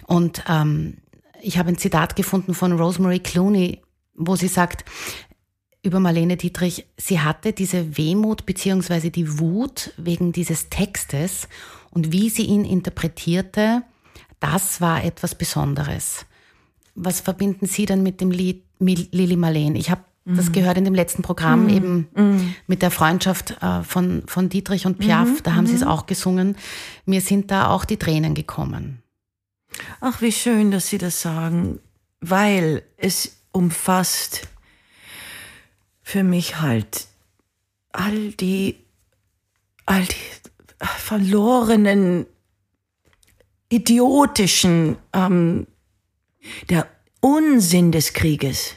Und 0.06 0.44
ähm, 0.48 0.98
ich 1.42 1.58
habe 1.58 1.70
ein 1.70 1.78
Zitat 1.78 2.15
gefunden 2.15 2.54
von 2.54 2.74
Rosemary 2.74 3.20
Clooney, 3.20 3.82
wo 4.15 4.36
sie 4.36 4.48
sagt, 4.48 4.84
über 5.82 6.02
Marlene 6.02 6.36
Dietrich, 6.36 6.86
sie 6.98 7.22
hatte 7.22 7.54
diese 7.54 7.98
Wehmut 7.98 8.46
beziehungsweise 8.46 9.12
die 9.12 9.39
Wut 9.39 9.94
wegen 9.96 10.34
dieses 10.34 10.70
Textes 10.70 11.48
und 11.92 12.12
wie 12.12 12.30
sie 12.30 12.44
ihn 12.44 12.65
interpretierte, 12.65 13.84
das 14.42 14.82
war 14.82 15.04
etwas 15.06 15.36
Besonderes. 15.36 16.26
Was 17.02 17.22
verbinden 17.22 17.66
Sie 17.66 17.86
denn 17.86 18.04
mit 18.04 18.22
dem 18.22 18.32
Lied 18.32 18.64
Lili 18.80 19.36
Marlene? 19.36 19.78
Ich 19.78 19.90
habe 19.90 20.02
das 20.26 20.50
mhm. 20.50 20.52
gehört 20.52 20.78
in 20.78 20.86
dem 20.86 20.94
letzten 20.94 21.22
Programm 21.22 21.64
mhm. 21.64 21.70
eben 21.70 22.08
mhm. 22.16 22.56
mit 22.68 22.82
der 22.82 22.92
Freundschaft 22.92 23.56
äh, 23.62 23.84
von, 23.84 24.24
von 24.28 24.50
Dietrich 24.50 24.86
und 24.86 25.00
Piaf. 25.00 25.28
Mhm. 25.28 25.44
Da 25.44 25.56
haben 25.56 25.66
sie 25.66 25.76
es 25.76 25.82
mhm. 25.82 25.88
auch 25.88 26.06
gesungen. 26.06 26.56
Mir 27.06 27.22
sind 27.22 27.52
da 27.52 27.70
auch 27.70 27.86
die 27.86 27.98
Tränen 27.98 28.36
gekommen. 28.36 29.02
Ach, 30.02 30.22
wie 30.22 30.32
schön, 30.32 30.72
dass 30.72 30.90
Sie 30.90 30.98
das 30.98 31.22
sagen, 31.22 31.80
weil 32.22 32.84
es 32.98 33.38
umfasst 33.52 34.48
für 36.02 36.24
mich 36.24 36.60
halt 36.60 37.08
all 37.92 38.32
die, 38.32 38.78
all 39.86 40.06
die 40.06 40.16
verlorenen, 40.80 42.26
idiotischen, 43.70 44.98
ähm, 45.14 45.68
der 46.70 46.88
Unsinn 47.22 47.92
des 47.92 48.14
Krieges 48.14 48.76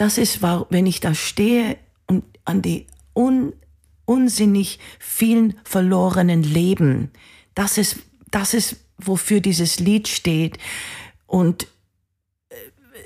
das 0.00 0.16
ist, 0.16 0.40
wenn 0.40 0.86
ich 0.86 1.00
da 1.00 1.14
stehe 1.14 1.76
und 2.06 2.24
an 2.46 2.62
die 2.62 2.86
un, 3.14 3.52
unsinnig 4.06 4.78
vielen 4.98 5.58
verlorenen 5.62 6.42
Leben, 6.42 7.10
das 7.54 7.76
ist, 7.76 7.96
das 8.30 8.54
ist, 8.54 8.76
wofür 8.96 9.40
dieses 9.40 9.78
Lied 9.78 10.08
steht. 10.08 10.56
Und 11.26 11.66
äh, 12.48 12.54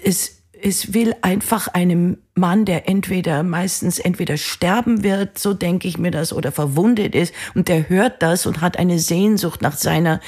es, 0.04 0.42
es 0.52 0.94
will 0.94 1.16
einfach 1.20 1.66
einem 1.66 2.18
Mann, 2.36 2.64
der 2.64 2.88
entweder 2.88 3.42
meistens 3.42 3.98
entweder 3.98 4.36
sterben 4.36 5.02
wird, 5.02 5.36
so 5.36 5.52
denke 5.52 5.88
ich 5.88 5.98
mir 5.98 6.12
das, 6.12 6.32
oder 6.32 6.52
verwundet 6.52 7.16
ist, 7.16 7.34
und 7.56 7.66
der 7.66 7.88
hört 7.88 8.22
das 8.22 8.46
und 8.46 8.60
hat 8.60 8.76
eine 8.76 9.00
Sehnsucht 9.00 9.62
nach 9.62 9.76
seiner 9.76 10.20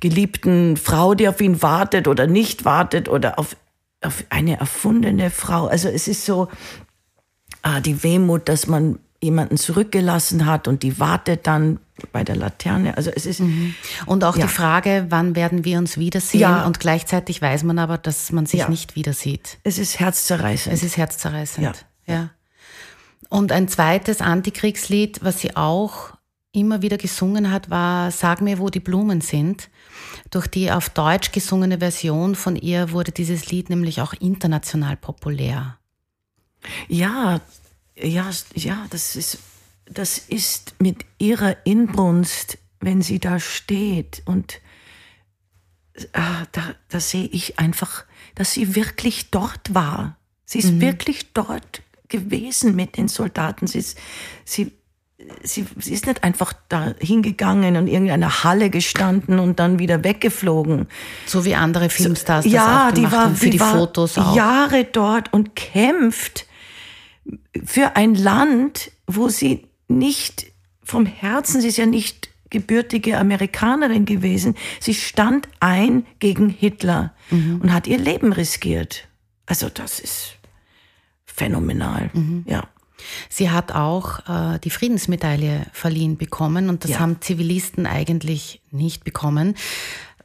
geliebten 0.00 0.76
Frau, 0.76 1.14
die 1.14 1.28
auf 1.28 1.40
ihn 1.40 1.62
wartet 1.62 2.08
oder 2.08 2.26
nicht 2.26 2.64
wartet 2.64 3.08
oder 3.08 3.38
auf 3.38 3.56
auf 4.00 4.24
eine 4.30 4.58
erfundene 4.58 5.30
Frau. 5.30 5.66
Also 5.66 5.88
es 5.88 6.08
ist 6.08 6.24
so 6.24 6.48
ah, 7.62 7.80
die 7.80 8.02
Wehmut, 8.02 8.48
dass 8.48 8.66
man 8.66 8.98
jemanden 9.20 9.56
zurückgelassen 9.56 10.46
hat 10.46 10.68
und 10.68 10.84
die 10.84 11.00
wartet 11.00 11.46
dann 11.46 11.80
bei 12.12 12.22
der 12.22 12.36
Laterne. 12.36 12.96
Also 12.96 13.10
es 13.14 13.26
ist 13.26 13.40
mhm. 13.40 13.74
und 14.06 14.22
auch 14.22 14.36
ja. 14.36 14.46
die 14.46 14.52
Frage, 14.52 15.06
wann 15.08 15.34
werden 15.34 15.64
wir 15.64 15.78
uns 15.78 15.98
wiedersehen? 15.98 16.40
Ja. 16.40 16.64
Und 16.66 16.78
gleichzeitig 16.78 17.42
weiß 17.42 17.64
man 17.64 17.80
aber, 17.80 17.98
dass 17.98 18.30
man 18.30 18.46
sich 18.46 18.60
ja. 18.60 18.68
nicht 18.68 18.94
wieder 18.94 19.12
sieht. 19.12 19.58
Es 19.64 19.78
ist 19.78 19.98
herzzerreißend. 19.98 20.72
Es 20.72 20.84
ist 20.84 20.96
herzzerreißend. 20.96 21.84
Ja. 22.06 22.14
ja. 22.14 22.30
Und 23.28 23.50
ein 23.50 23.66
zweites 23.66 24.20
Antikriegslied, 24.20 25.24
was 25.24 25.40
sie 25.40 25.56
auch 25.56 26.12
immer 26.52 26.80
wieder 26.82 26.96
gesungen 26.96 27.50
hat, 27.50 27.68
war 27.68 28.12
Sag 28.12 28.40
mir, 28.40 28.60
wo 28.60 28.68
die 28.68 28.80
Blumen 28.80 29.20
sind. 29.20 29.68
Durch 30.30 30.46
die 30.46 30.70
auf 30.70 30.90
Deutsch 30.90 31.32
gesungene 31.32 31.78
Version 31.78 32.34
von 32.34 32.56
ihr 32.56 32.92
wurde 32.92 33.12
dieses 33.12 33.50
Lied 33.50 33.70
nämlich 33.70 34.00
auch 34.00 34.12
international 34.14 34.96
populär. 34.96 35.78
Ja, 36.88 37.40
ja, 37.96 38.30
ja, 38.54 38.86
das 38.90 39.16
ist, 39.16 39.38
das 39.86 40.18
ist 40.18 40.74
mit 40.78 41.04
ihrer 41.18 41.56
Inbrunst, 41.64 42.58
wenn 42.80 43.02
sie 43.02 43.18
da 43.18 43.40
steht 43.40 44.22
und 44.24 44.60
ah, 46.12 46.44
da, 46.52 46.74
da 46.88 47.00
sehe 47.00 47.26
ich 47.26 47.58
einfach, 47.58 48.04
dass 48.34 48.52
sie 48.52 48.74
wirklich 48.74 49.30
dort 49.30 49.74
war. 49.74 50.16
Sie 50.44 50.58
ist 50.58 50.72
mhm. 50.72 50.80
wirklich 50.80 51.32
dort 51.32 51.82
gewesen 52.08 52.74
mit 52.74 52.96
den 52.96 53.08
Soldaten. 53.08 53.66
Sie, 53.66 53.78
ist, 53.78 53.98
sie 54.44 54.72
sie, 55.42 55.66
sie 55.78 55.94
ist 55.94 56.06
nicht 56.06 56.24
einfach 56.24 56.52
da 56.68 56.94
hingegangen 56.98 57.76
und 57.76 57.86
in 57.86 57.92
irgendeiner 57.92 58.44
Halle 58.44 58.70
gestanden 58.70 59.38
und 59.38 59.58
dann 59.58 59.78
wieder 59.78 60.04
weggeflogen. 60.04 60.86
So 61.26 61.44
wie 61.44 61.54
andere 61.54 61.90
Filmstars 61.90 62.44
das 62.44 62.52
ja, 62.52 62.88
auch 62.88 62.94
die 62.94 63.02
war, 63.02 63.12
haben, 63.12 63.36
für 63.36 63.46
die, 63.46 63.52
die 63.52 63.58
Fotos 63.58 64.18
auch. 64.18 64.36
Jahre 64.36 64.84
dort 64.84 65.32
und 65.32 65.54
kämpft 65.56 66.46
für 67.64 67.96
ein 67.96 68.14
Land, 68.14 68.90
wo 69.06 69.28
sie 69.28 69.66
nicht 69.88 70.46
vom 70.82 71.06
Herzen, 71.06 71.60
sie 71.60 71.68
ist 71.68 71.78
ja 71.78 71.86
nicht 71.86 72.30
gebürtige 72.50 73.18
Amerikanerin 73.18 74.06
gewesen, 74.06 74.54
sie 74.80 74.94
stand 74.94 75.48
ein 75.60 76.06
gegen 76.18 76.48
Hitler 76.48 77.14
mhm. 77.30 77.60
und 77.62 77.72
hat 77.72 77.86
ihr 77.86 77.98
Leben 77.98 78.32
riskiert. 78.32 79.06
Also 79.46 79.68
das 79.68 80.00
ist 80.00 80.36
phänomenal, 81.26 82.10
mhm. 82.14 82.44
ja. 82.46 82.68
Sie 83.28 83.50
hat 83.50 83.72
auch 83.72 84.20
äh, 84.28 84.58
die 84.58 84.70
Friedensmedaille 84.70 85.66
verliehen 85.72 86.16
bekommen 86.16 86.68
und 86.68 86.84
das 86.84 86.92
ja. 86.92 86.98
haben 87.00 87.20
Zivilisten 87.20 87.86
eigentlich 87.86 88.60
nicht 88.70 89.04
bekommen, 89.04 89.54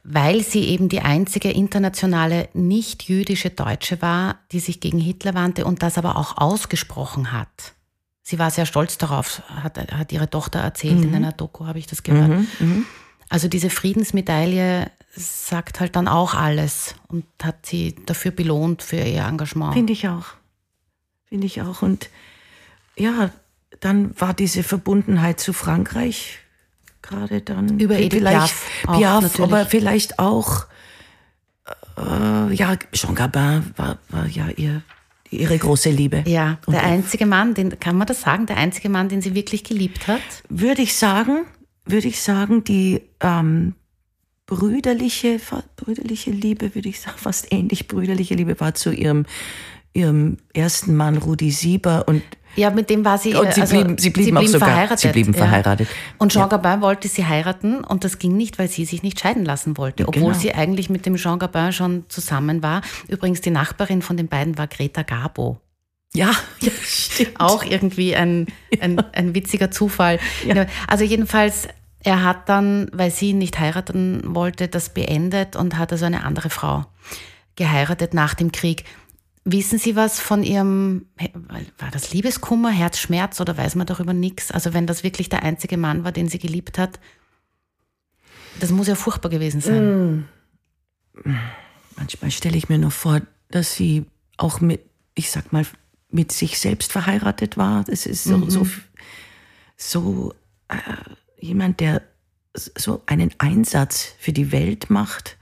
weil 0.02 0.42
sie 0.42 0.64
eben 0.64 0.88
die 0.88 1.00
einzige 1.00 1.50
internationale 1.50 2.48
nicht-jüdische 2.52 3.50
Deutsche 3.50 4.02
war, 4.02 4.38
die 4.52 4.60
sich 4.60 4.80
gegen 4.80 4.98
Hitler 4.98 5.34
wandte 5.34 5.64
und 5.64 5.82
das 5.82 5.96
aber 5.96 6.16
auch 6.16 6.36
ausgesprochen 6.36 7.32
hat. 7.32 7.74
Sie 8.22 8.38
war 8.38 8.50
sehr 8.50 8.66
stolz 8.66 8.98
darauf, 8.98 9.42
hat, 9.48 9.78
hat 9.92 10.12
ihre 10.12 10.30
Tochter 10.30 10.60
erzählt, 10.60 10.98
mhm. 10.98 11.04
in 11.04 11.14
einer 11.14 11.32
Doku 11.32 11.66
habe 11.66 11.78
ich 11.78 11.86
das 11.86 12.02
gehört. 12.02 12.28
Mhm. 12.28 12.48
Mhm. 12.58 12.86
Also 13.28 13.48
diese 13.48 13.70
Friedensmedaille 13.70 14.90
sagt 15.16 15.80
halt 15.80 15.96
dann 15.96 16.08
auch 16.08 16.34
alles 16.34 16.94
und 17.08 17.24
hat 17.42 17.66
sie 17.66 17.94
dafür 18.06 18.30
belohnt 18.30 18.82
für 18.82 18.96
ihr 18.96 19.24
Engagement. 19.24 19.74
Finde 19.74 19.92
ich 19.92 20.08
auch. 20.08 20.26
Finde 21.24 21.46
ich 21.46 21.62
auch. 21.62 21.82
Und 21.82 22.10
ja, 22.96 23.30
dann 23.80 24.18
war 24.20 24.34
diese 24.34 24.62
Verbundenheit 24.62 25.40
zu 25.40 25.52
Frankreich 25.52 26.38
gerade 27.04 27.40
dann. 27.40 27.78
Über 27.78 27.98
Edith 27.98 28.22
Piaf 28.22 28.66
Piaf, 28.86 29.40
aber 29.40 29.66
vielleicht 29.66 30.18
auch, 30.18 30.66
äh, 31.96 32.54
ja, 32.54 32.76
Jean 32.92 33.14
Gabin 33.14 33.72
war, 33.76 33.98
war 34.08 34.26
ja 34.26 34.48
ihr, 34.48 34.82
ihre 35.30 35.58
große 35.58 35.90
Liebe. 35.90 36.24
Ja, 36.26 36.58
Und 36.66 36.74
der 36.74 36.84
einzige 36.84 37.26
Mann, 37.26 37.54
den, 37.54 37.78
kann 37.78 37.96
man 37.96 38.06
das 38.06 38.22
sagen, 38.22 38.46
der 38.46 38.56
einzige 38.56 38.88
Mann, 38.88 39.08
den 39.08 39.20
sie 39.20 39.34
wirklich 39.34 39.64
geliebt 39.64 40.08
hat? 40.08 40.22
würde 40.48 40.82
ich 40.82 40.94
sagen, 40.94 41.44
würde 41.84 42.08
ich 42.08 42.22
sagen, 42.22 42.64
die 42.64 43.02
ähm, 43.20 43.74
brüderliche, 44.46 45.40
brüderliche 45.76 46.30
Liebe, 46.30 46.74
würde 46.74 46.88
ich 46.88 47.00
sagen, 47.00 47.18
fast 47.18 47.52
ähnlich 47.52 47.88
brüderliche 47.88 48.34
Liebe 48.34 48.58
war 48.60 48.74
zu 48.74 48.92
ihrem, 48.92 49.26
ihrem 49.92 50.38
ersten 50.52 50.96
Mann 50.96 51.18
Rudi 51.18 51.50
Sieber 51.50 52.08
und 52.08 52.22
Ja, 52.56 52.70
mit 52.70 52.88
dem 52.90 53.04
war 53.04 53.18
sie, 53.18 53.34
Und 53.34 53.46
äh, 53.46 53.52
sie 53.52 53.62
blieben- 53.66 53.98
sie 53.98 54.10
blieben 54.10 54.38
auch 54.38 54.42
sogar- 54.44 54.68
verheiratet. 54.68 54.98
sie 55.00 55.08
blieben 55.08 55.32
ja. 55.32 55.38
verheiratet. 55.38 55.88
Und 56.18 56.32
Jean 56.32 56.42
Ja. 56.50 56.56
Gabin 56.56 56.80
wollte 56.80 57.08
sie 57.08 57.26
heiraten 57.26 57.82
und 57.84 58.04
das 58.04 58.18
ging 58.18 58.36
nicht, 58.36 58.58
weil 58.58 58.68
sie 58.68 58.84
sich 58.84 59.02
nicht 59.02 59.20
scheiden 59.20 59.44
lassen 59.44 59.76
wollte, 59.76 60.06
obwohl 60.08 60.22
Genau. 60.32 60.34
sie 60.38 60.54
eigentlich 60.54 60.90
mit 60.90 61.06
dem 61.06 61.16
Jean 61.16 61.38
Gabin 61.38 61.72
schon 61.72 62.04
zusammen 62.08 62.62
war. 62.62 62.82
Übrigens, 63.08 63.40
die 63.40 63.50
Nachbarin 63.50 64.02
von 64.02 64.16
den 64.16 64.28
beiden 64.28 64.56
war 64.58 64.66
Greta 64.68 65.02
Garbo. 65.02 65.58
ja, 66.14 66.30
ja 66.60 66.70
stimmt. 66.84 67.40
Auch 67.40 67.64
irgendwie 67.64 68.14
ein, 68.14 68.46
ein, 68.80 69.02
ein 69.12 69.34
witziger 69.34 69.70
Zufall. 69.70 70.18
Also 70.86 71.04
jedenfalls, 71.04 71.66
er 72.04 72.22
hat 72.22 72.48
dann, 72.48 72.88
weil 72.92 73.10
sie 73.10 73.32
nicht 73.32 73.58
heiraten 73.58 74.22
wollte, 74.26 74.68
das 74.68 74.90
beendet 74.90 75.56
und 75.56 75.76
hat 75.78 75.90
also 75.90 76.04
eine 76.04 76.22
andere 76.24 76.50
Frau 76.50 76.84
geheiratet 77.56 78.14
nach 78.14 78.34
dem 78.34 78.52
Krieg. 78.52 78.84
Wissen 79.44 79.78
Sie 79.78 79.94
was 79.94 80.20
von 80.20 80.42
Ihrem, 80.42 81.06
war 81.78 81.90
das 81.90 82.12
Liebeskummer, 82.12 82.70
Herzschmerz 82.70 83.40
oder 83.40 83.56
weiß 83.56 83.74
man 83.74 83.86
darüber 83.86 84.14
nichts? 84.14 84.50
Also 84.50 84.72
wenn 84.72 84.86
das 84.86 85.02
wirklich 85.02 85.28
der 85.28 85.42
einzige 85.42 85.76
Mann 85.76 86.02
war, 86.02 86.12
den 86.12 86.28
sie 86.28 86.38
geliebt 86.38 86.78
hat, 86.78 86.98
das 88.58 88.70
muss 88.70 88.86
ja 88.86 88.94
furchtbar 88.94 89.28
gewesen 89.28 89.60
sein. 89.60 90.28
Manchmal 91.96 92.30
stelle 92.30 92.56
ich 92.56 92.70
mir 92.70 92.78
nur 92.78 92.90
vor, 92.90 93.20
dass 93.50 93.74
sie 93.74 94.06
auch 94.38 94.60
mit, 94.60 94.80
ich 95.14 95.30
sag 95.30 95.52
mal, 95.52 95.66
mit 96.10 96.32
sich 96.32 96.58
selbst 96.58 96.92
verheiratet 96.92 97.58
war. 97.58 97.84
Das 97.84 98.06
ist 98.06 98.24
so, 98.24 98.48
so, 98.48 98.66
so 99.76 100.34
äh, 100.68 100.76
jemand, 101.38 101.80
der 101.80 102.02
so 102.54 103.02
einen 103.06 103.32
Einsatz 103.38 104.14
für 104.18 104.32
die 104.32 104.52
Welt 104.52 104.88
macht. 104.88 105.36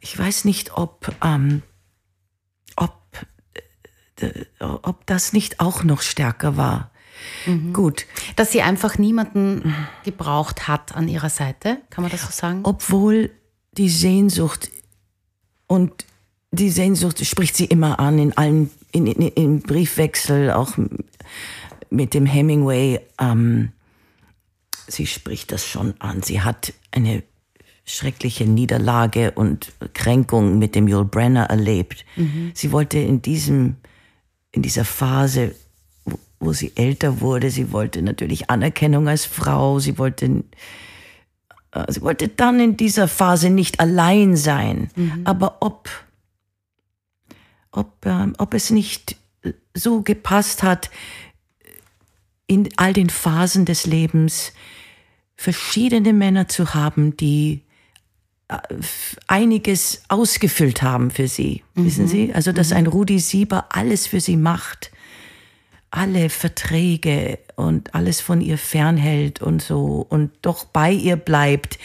Ich 0.00 0.16
weiß 0.16 0.44
nicht, 0.44 0.76
ob, 0.76 1.14
ähm, 1.22 1.58
äh, 1.58 1.67
ob 4.60 5.06
das 5.06 5.32
nicht 5.32 5.60
auch 5.60 5.84
noch 5.84 6.02
stärker 6.02 6.56
war. 6.56 6.90
Gut, 7.72 8.06
Dass 8.36 8.52
sie 8.52 8.62
einfach 8.62 8.96
niemanden 8.96 9.74
gebraucht 10.04 10.68
hat 10.68 10.94
an 10.94 11.08
ihrer 11.08 11.30
Seite, 11.30 11.78
kann 11.90 12.02
man 12.02 12.12
das 12.12 12.22
so 12.22 12.30
sagen? 12.30 12.60
obwohl 12.62 13.30
die 13.72 13.88
Sehnsucht 13.88 14.70
und 15.66 16.04
die 16.52 16.70
Sehnsucht 16.70 17.24
spricht 17.26 17.56
sie 17.56 17.64
immer 17.64 17.98
an 17.98 18.18
in 18.18 18.36
allen 18.36 18.70
in, 18.92 19.06
in, 19.06 19.28
im 19.28 19.60
Briefwechsel 19.60 20.52
auch 20.52 20.78
mit 21.90 22.14
dem 22.14 22.24
Hemingway 22.24 23.00
ähm, 23.20 23.72
sie 24.86 25.06
spricht 25.06 25.52
das 25.52 25.66
schon 25.66 25.94
an. 26.00 26.22
Sie 26.22 26.40
hat 26.40 26.72
eine 26.90 27.22
schreckliche 27.84 28.44
Niederlage 28.44 29.32
und 29.32 29.72
Kränkung 29.94 30.58
mit 30.58 30.74
dem 30.74 30.88
Yul 30.88 31.04
Brenner 31.04 31.44
erlebt. 31.44 32.04
Sie 32.54 32.72
wollte 32.72 32.98
in 32.98 33.22
diesem 33.22 33.76
in 34.52 34.62
dieser 34.62 34.84
Phase 34.84 35.54
wo, 36.04 36.18
wo 36.40 36.52
sie 36.52 36.72
älter 36.76 37.20
wurde. 37.20 37.50
Sie 37.50 37.72
wollte 37.72 38.02
natürlich 38.02 38.50
Anerkennung 38.50 39.08
als 39.08 39.24
Frau. 39.26 39.78
Sie 39.78 39.98
wollte 39.98 40.44
äh, 41.72 41.92
Sie 41.92 42.02
wollte 42.02 42.28
dann 42.28 42.60
in 42.60 42.76
dieser 42.76 43.08
Phase 43.08 43.50
nicht 43.50 43.80
allein 43.80 44.36
sein. 44.36 44.90
Aber 45.24 45.58
ob, 45.60 45.88
ob, 47.70 48.04
ähm, 48.04 48.34
ob 48.38 48.54
es 48.54 48.70
nicht 48.70 49.16
so 49.74 50.02
gepasst 50.02 50.62
hat, 50.62 50.90
in 52.46 52.68
all 52.76 52.92
den 52.92 53.10
Phasen 53.10 53.66
des 53.66 53.86
Lebens 53.86 54.52
verschiedene 55.36 56.12
Männer 56.12 56.48
zu 56.48 56.74
haben, 56.74 57.16
die 57.16 57.62
einiges 59.26 60.02
ausgefüllt 60.08 60.82
haben 60.82 61.10
für 61.10 61.28
sie. 61.28 61.62
Wissen 61.74 62.08
Sie? 62.08 62.32
Also, 62.34 62.52
dass 62.52 62.72
ein 62.72 62.86
Rudi 62.86 63.18
Sieber 63.18 63.66
alles 63.70 64.06
für 64.06 64.20
sie 64.20 64.36
macht 64.36 64.90
alle 65.90 66.28
Verträge 66.28 67.38
und 67.56 67.94
alles 67.94 68.20
von 68.20 68.42
ihr 68.42 68.58
fernhält 68.58 69.40
und 69.40 69.62
so 69.62 70.04
und 70.06 70.30
doch 70.42 70.66
bei 70.66 70.92
ihr 70.92 71.16
bleibt. 71.16 71.78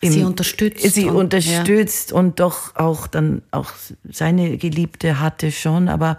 Im- 0.00 0.12
Sie 0.12 0.22
unterstützt 0.24 0.80
Sie 0.94 1.04
und- 1.04 1.16
unterstützt 1.16 2.10
und 2.10 2.40
doch 2.40 2.74
auch 2.76 3.06
dann 3.06 3.42
auch 3.50 3.70
seine 4.10 4.56
Geliebte 4.56 5.20
hatte 5.20 5.52
schon, 5.52 5.90
aber 5.90 6.18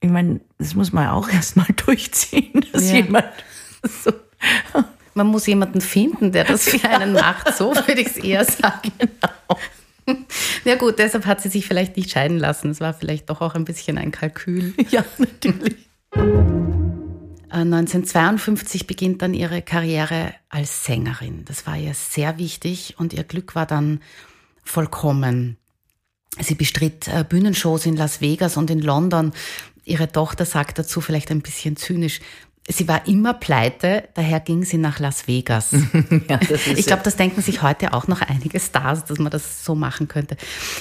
ich 0.00 0.08
meine, 0.08 0.40
das 0.56 0.74
muss 0.74 0.90
man 0.90 1.08
auch 1.08 1.28
erstmal 1.32 1.66
durchziehen, 1.84 2.64
dass 2.72 2.88
Ja. 2.88 2.94
jemand 2.96 3.26
so. 4.02 4.12
Man 5.14 5.28
muss 5.28 5.46
jemanden 5.46 5.80
finden, 5.80 6.32
der 6.32 6.44
das 6.44 6.68
für 6.68 6.88
einen 6.88 7.12
macht. 7.12 7.56
So 7.56 7.74
würde 7.74 8.00
ich 8.00 8.08
es 8.08 8.16
eher 8.16 8.44
sagen. 8.44 8.92
Ja 10.64 10.74
gut, 10.76 10.98
deshalb 10.98 11.26
hat 11.26 11.40
sie 11.40 11.48
sich 11.48 11.66
vielleicht 11.66 11.96
nicht 11.96 12.10
scheiden 12.10 12.38
lassen. 12.38 12.70
Es 12.70 12.80
war 12.80 12.92
vielleicht 12.94 13.30
doch 13.30 13.40
auch 13.40 13.54
ein 13.54 13.64
bisschen 13.64 13.98
ein 13.98 14.10
Kalkül. 14.10 14.74
Ja, 14.90 15.04
natürlich. 15.18 15.76
Äh, 17.54 17.60
1952 17.60 18.86
beginnt 18.86 19.22
dann 19.22 19.32
ihre 19.34 19.62
Karriere 19.62 20.34
als 20.48 20.84
Sängerin. 20.84 21.44
Das 21.46 21.66
war 21.66 21.76
ihr 21.76 21.94
sehr 21.94 22.38
wichtig 22.38 22.96
und 22.98 23.12
ihr 23.12 23.24
Glück 23.24 23.54
war 23.54 23.66
dann 23.66 24.00
vollkommen. 24.62 25.56
Sie 26.40 26.54
bestritt 26.54 27.08
äh, 27.08 27.24
Bühnenshows 27.26 27.86
in 27.86 27.96
Las 27.96 28.20
Vegas 28.20 28.56
und 28.56 28.70
in 28.70 28.80
London. 28.80 29.32
Ihre 29.84 30.10
Tochter 30.10 30.44
sagt 30.44 30.78
dazu 30.78 31.00
vielleicht 31.00 31.30
ein 31.30 31.42
bisschen 31.42 31.76
zynisch, 31.76 32.20
sie 32.68 32.88
war 32.88 33.06
immer 33.06 33.34
pleite, 33.34 34.08
daher 34.14 34.40
ging 34.40 34.64
sie 34.64 34.78
nach 34.78 34.98
Las 34.98 35.26
Vegas. 35.26 35.70
Ja, 36.28 36.40
Ich 36.76 36.86
glaube, 36.86 37.02
das 37.02 37.16
denken 37.16 37.42
sich 37.42 37.62
heute 37.62 37.92
auch 37.92 38.08
noch 38.08 38.22
einige 38.22 38.58
Stars, 38.60 39.04
dass 39.04 39.18
man 39.18 39.30
das 39.30 39.64
so 39.64 39.74
machen 39.74 40.08
könnte. 40.08 40.36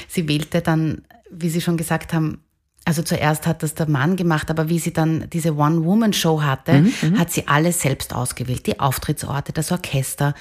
Sie 0.07 0.27
wählte 0.27 0.61
dann, 0.61 1.03
wie 1.29 1.49
Sie 1.49 1.61
schon 1.61 1.77
gesagt 1.77 2.13
haben, 2.13 2.43
also 2.85 3.01
zuerst 3.01 3.47
hat 3.47 3.63
das 3.63 3.75
der 3.75 3.89
Mann 3.89 4.15
gemacht, 4.17 4.49
aber 4.49 4.67
wie 4.67 4.77
sie 4.77 4.91
dann 4.91 5.29
diese 5.31 5.55
One-Woman-Show 5.55 6.41
hatte, 6.41 6.85
hat 7.17 7.31
sie 7.31 7.47
alles 7.47 7.81
selbst 7.81 8.13
ausgewählt. 8.13 8.67
Die 8.67 8.81
Auftrittsorte, 8.81 9.53
das 9.53 9.71
Orchester 9.71 10.33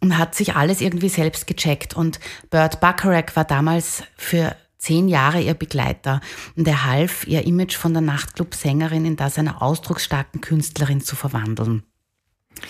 und 0.00 0.18
hat 0.18 0.34
sich 0.34 0.56
alles 0.56 0.80
irgendwie 0.80 1.08
selbst 1.08 1.46
gecheckt. 1.46 1.94
Und 1.94 2.18
Burt 2.50 2.80
Bacharach 2.80 3.36
war 3.36 3.44
damals 3.44 4.02
für 4.16 4.56
zehn 4.82 5.06
Jahre 5.06 5.40
ihr 5.40 5.54
Begleiter 5.54 6.20
und 6.56 6.66
er 6.66 6.84
half, 6.84 7.24
ihr 7.28 7.46
Image 7.46 7.76
von 7.76 7.92
der 7.92 8.02
Nachtclub-Sängerin 8.02 9.04
in 9.04 9.16
das 9.16 9.38
einer 9.38 9.62
ausdrucksstarken 9.62 10.40
Künstlerin 10.40 11.00
zu 11.00 11.14
verwandeln. 11.14 11.84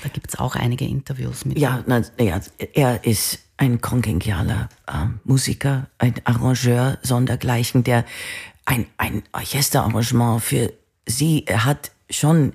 Da 0.02 0.10
gibt's 0.10 0.38
auch 0.38 0.54
einige 0.54 0.84
Interviews 0.84 1.46
mit 1.46 1.58
Ja, 1.58 1.82
na, 1.86 2.02
ja, 2.20 2.40
er 2.74 3.04
ist 3.04 3.38
ein 3.56 3.80
kongenialer 3.80 4.68
ähm, 4.92 5.20
Musiker, 5.24 5.88
ein 5.98 6.14
Arrangeur 6.24 6.98
sondergleichen, 7.02 7.82
der 7.82 8.04
ein, 8.66 8.86
ein 8.98 9.22
Orchesterarrangement 9.32 10.42
für 10.42 10.72
sie, 11.06 11.46
er 11.46 11.64
hat 11.64 11.92
schon 12.10 12.52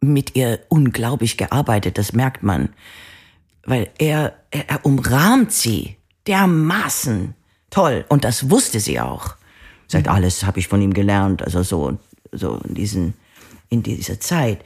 mit 0.00 0.34
ihr 0.34 0.60
unglaublich 0.68 1.36
gearbeitet, 1.36 1.98
das 1.98 2.12
merkt 2.12 2.42
man. 2.42 2.70
Weil 3.64 3.90
er, 3.98 4.34
er, 4.50 4.68
er 4.68 4.84
umrahmt 4.84 5.52
sie 5.52 5.96
dermaßen 6.26 7.34
toll 7.78 8.04
und 8.08 8.24
das 8.24 8.50
wusste 8.50 8.80
sie 8.80 8.98
auch. 8.98 9.36
Sagt, 9.86 10.08
alles 10.08 10.44
habe 10.44 10.58
ich 10.58 10.66
von 10.66 10.82
ihm 10.82 10.92
gelernt, 10.92 11.42
also 11.42 11.62
so, 11.62 11.96
so 12.32 12.60
in 12.66 12.74
diesen, 12.74 13.14
in 13.68 13.84
dieser 13.84 14.18
Zeit. 14.18 14.64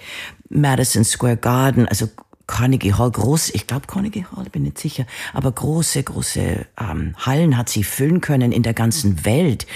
Madison 0.49 1.05
Square 1.05 1.37
Garden, 1.37 1.87
also 1.87 2.09
Carnegie 2.47 2.95
Hall, 2.95 3.11
groß, 3.11 3.51
ich 3.51 3.67
glaube 3.67 3.87
Carnegie 3.87 4.25
Hall, 4.35 4.47
bin 4.51 4.63
nicht 4.63 4.79
sicher, 4.79 5.05
aber 5.35 5.53
große, 5.53 6.03
große 6.03 6.65
ähm, 6.81 7.15
Hallen 7.19 7.59
hat 7.59 7.69
sie 7.69 7.85
füllen 7.85 8.23
können 8.23 8.51
in 8.51 8.63
der 8.63 8.75
ganzen 8.75 9.27
Welt. 9.27 9.67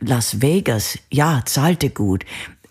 Las 0.00 0.42
Vegas, 0.42 0.98
ja, 1.08 1.42
zahlte 1.44 1.88
gut. 1.88 2.24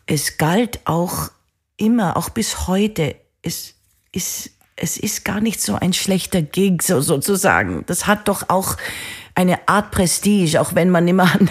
Es 0.08 0.38
galt 0.38 0.82
auch 0.84 1.32
immer, 1.78 2.18
auch 2.18 2.30
bis 2.30 2.68
heute, 2.68 3.16
es 3.44 3.76
ist, 4.12 4.52
es 4.76 4.98
ist 4.98 5.24
gar 5.24 5.40
nicht 5.40 5.62
so 5.62 5.76
ein 5.76 5.94
schlechter 5.94 6.42
Gig, 6.42 6.82
so, 6.82 7.00
sozusagen. 7.00 7.86
Das 7.88 8.08
hat 8.08 8.28
doch 8.28 8.50
auch 8.50 8.76
eine 9.36 9.68
Art 9.68 9.92
Prestige, 9.92 10.60
auch 10.60 10.76
wenn 10.76 10.90
man 10.90 11.08
immer 11.08 11.24
an, 11.34 11.50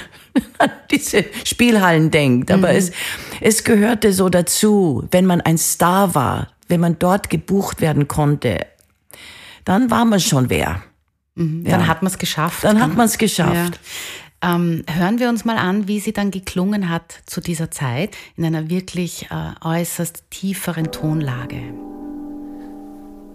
an 0.59 0.71
diese 0.91 1.25
Spielhallen 1.45 2.11
denkt. 2.11 2.51
Aber 2.51 2.71
es, 2.71 2.93
es 3.41 3.65
gehörte 3.65 4.13
so 4.13 4.29
dazu, 4.29 5.07
wenn 5.11 5.27
man 5.27 5.41
ein 5.41 5.59
Star 5.59 6.15
war, 6.15 6.49
wenn 6.69 6.81
man 6.81 6.99
dort 6.99 7.31
gebucht 7.31 7.81
werden 7.81 8.09
konnte, 8.09 8.67
dann 9.65 9.91
war 9.91 10.05
man 10.05 10.21
schon 10.21 10.51
wer. 10.51 10.83
Dann 11.35 11.87
hat 11.87 12.03
man 12.03 12.11
es 12.11 12.19
geschafft. 12.19 12.65
Dann 12.65 12.83
hat 12.83 12.97
man's 12.97 13.17
geschafft. 13.17 13.81
Ja. 14.43 14.55
Ähm, 14.55 14.85
hören 14.89 15.19
wir 15.19 15.29
uns 15.29 15.45
mal 15.45 15.59
an, 15.59 15.87
wie 15.87 16.01
sie 16.01 16.13
dann 16.13 16.31
geklungen 16.31 16.89
hat 16.89 17.21
zu 17.27 17.41
dieser 17.41 17.71
Zeit 17.71 18.17
in 18.37 18.45
einer 18.45 18.71
wirklich 18.71 19.29
äh, 19.31 19.67
äußerst 19.67 20.25
tieferen 20.31 20.91
Tonlage. 20.93 21.63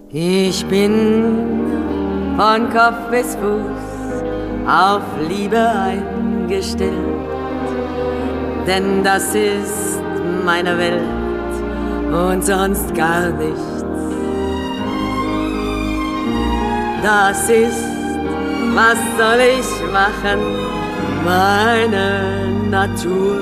Ich 0.10 0.66
bin 0.66 1.36
von 2.38 2.70
Kopf 2.70 3.10
bis 3.12 3.36
Fuß 3.36 3.95
auf 4.68 5.04
Liebe 5.28 5.60
eingestellt, 5.60 6.94
denn 8.66 9.04
das 9.04 9.36
ist 9.36 10.02
meine 10.44 10.78
Welt 10.78 11.02
und 12.12 12.44
sonst 12.44 12.94
gar 12.96 13.30
nichts. 13.30 13.86
Das 17.04 17.50
ist, 17.50 17.86
was 18.74 18.98
soll 19.18 19.40
ich 19.60 19.94
machen, 19.94 20.40
meine 21.24 22.68
Natur. 22.72 23.42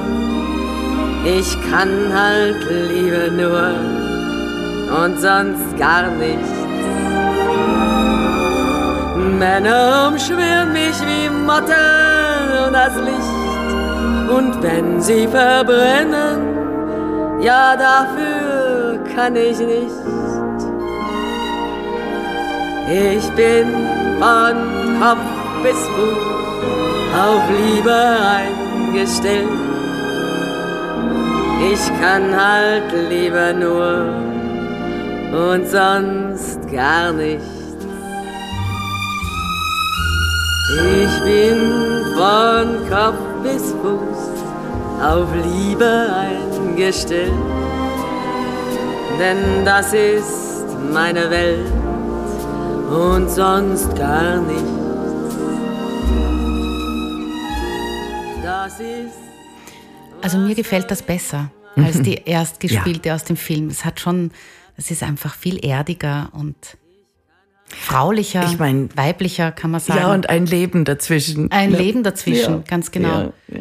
Ich 1.24 1.58
kann 1.72 1.90
halt 2.14 2.58
Liebe 2.92 3.32
nur 3.32 5.02
und 5.02 5.18
sonst 5.20 5.78
gar 5.78 6.08
nichts. 6.12 6.63
Männer 9.40 10.10
umschwirren 10.10 10.74
mich 10.74 11.00
wie 11.02 11.30
Motten 11.30 12.66
und 12.66 12.74
das 12.74 12.96
Licht. 12.96 14.34
Und 14.36 14.62
wenn 14.64 15.02
sie 15.02 15.28
verbrennen, 15.28 16.54
ja, 17.42 17.76
dafür 17.76 19.00
kann 19.16 19.36
ich 19.36 19.60
nicht. 19.60 19.92
Ich 22.90 23.30
bin 23.32 23.68
von 24.20 24.56
Kopf 25.00 25.28
bis 25.64 25.80
Fuß 25.94 26.34
auf 27.16 27.44
Liebe 27.50 28.18
eingestellt. 28.38 29.48
Ich 31.72 32.02
kann 32.02 32.36
halt 32.36 32.92
lieber 33.10 33.54
nur 33.54 34.06
und 35.32 35.68
sonst 35.68 36.60
gar 36.72 37.14
nichts. 37.14 37.63
Ich 40.76 41.24
bin 41.24 41.60
von 42.16 42.90
Kopf 42.90 43.20
bis 43.44 43.72
Fuß 43.72 44.24
auf 45.02 45.28
Liebe 45.36 46.10
eingestellt, 46.16 47.32
denn 49.20 49.66
das 49.66 49.94
ist 49.94 50.66
meine 50.92 51.30
Welt 51.30 51.72
und 52.90 53.30
sonst 53.30 53.96
gar 53.96 54.42
nichts. 54.42 54.64
Das 58.42 58.80
ist. 58.80 59.18
Also 60.22 60.38
mir 60.38 60.56
gefällt 60.56 60.90
das 60.90 61.02
besser 61.02 61.52
als 61.76 62.02
die 62.02 62.16
erstgespielte 62.26 63.10
ja. 63.10 63.16
aus 63.16 63.24
dem 63.24 63.38
Film. 63.38 63.68
Es 63.68 63.86
hat 63.86 64.00
schon, 64.00 64.32
es 64.78 64.92
ist 64.92 65.04
einfach 65.04 65.36
viel 65.36 65.64
erdiger 65.64 66.30
und 66.34 66.56
fraulicher, 67.76 68.46
ich 68.46 68.58
mein, 68.58 68.90
weiblicher, 68.96 69.52
kann 69.52 69.72
man 69.72 69.80
sagen. 69.80 70.00
Ja, 70.00 70.14
und 70.14 70.30
ein 70.30 70.46
Leben 70.46 70.86
dazwischen. 70.86 71.52
Ein 71.52 71.72
ja. 71.72 71.78
Leben 71.78 72.04
dazwischen, 72.04 72.54
ja. 72.54 72.64
ganz 72.68 72.92
genau. 72.92 73.34
Ja, 73.48 73.60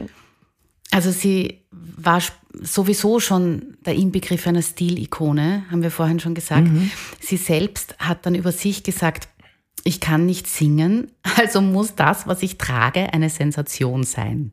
also 0.93 1.11
sie 1.11 1.63
war 1.71 2.23
sowieso 2.61 3.19
schon 3.19 3.77
der 3.85 3.95
Inbegriff 3.95 4.47
einer 4.47 4.63
Stilikone, 4.63 5.65
haben 5.71 5.83
wir 5.83 5.91
vorhin 5.91 6.21
schon 6.21 6.35
gesagt. 6.35 6.69
Mhm. 6.69 6.91
Sie 7.19 7.39
selbst 7.39 7.97
hat 7.99 8.27
dann 8.27 8.35
über 8.35 8.53
sich 8.53 8.83
gesagt, 8.83 9.29
ich 9.85 10.01
kann 10.01 10.27
nicht 10.27 10.47
singen, 10.47 11.11
also 11.37 11.61
muss 11.61 11.95
das, 11.97 12.27
was 12.27 12.43
ich 12.43 12.59
trage, 12.59 13.13
eine 13.13 13.31
Sensation 13.31 14.05
sein. 14.05 14.53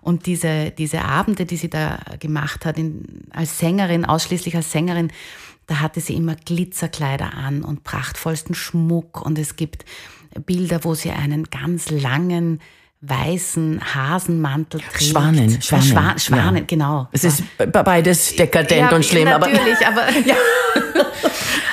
Und 0.00 0.26
diese, 0.26 0.70
diese 0.70 1.02
Abende, 1.02 1.44
die 1.44 1.56
sie 1.56 1.70
da 1.70 1.98
gemacht 2.18 2.64
hat, 2.64 2.78
in, 2.78 3.24
als 3.30 3.58
Sängerin, 3.58 4.04
ausschließlich 4.04 4.56
als 4.56 4.70
Sängerin, 4.72 5.12
da 5.70 5.78
hatte 5.78 6.00
sie 6.00 6.16
immer 6.16 6.34
Glitzerkleider 6.34 7.32
an 7.32 7.62
und 7.62 7.84
prachtvollsten 7.84 8.56
Schmuck. 8.56 9.22
Und 9.24 9.38
es 9.38 9.54
gibt 9.54 9.84
Bilder, 10.44 10.82
wo 10.82 10.96
sie 10.96 11.12
einen 11.12 11.44
ganz 11.44 11.90
langen, 11.90 12.60
weißen 13.02 13.80
Hasenmantel 13.94 14.80
trägt. 14.80 15.04
Schwanen, 15.04 15.58
äh, 15.58 15.62
Schwanen. 15.62 15.84
Schwa 15.84 16.18
Schwanen, 16.18 16.56
ja. 16.56 16.64
genau. 16.66 17.08
Es 17.12 17.22
ist 17.22 17.44
beides 17.56 18.34
dekadent 18.34 18.90
ja, 18.90 18.96
und 18.96 19.04
schlimm. 19.04 19.26
Natürlich, 19.26 19.86
aber, 19.86 20.08
aber, 20.08 20.18
ja. 20.26 20.34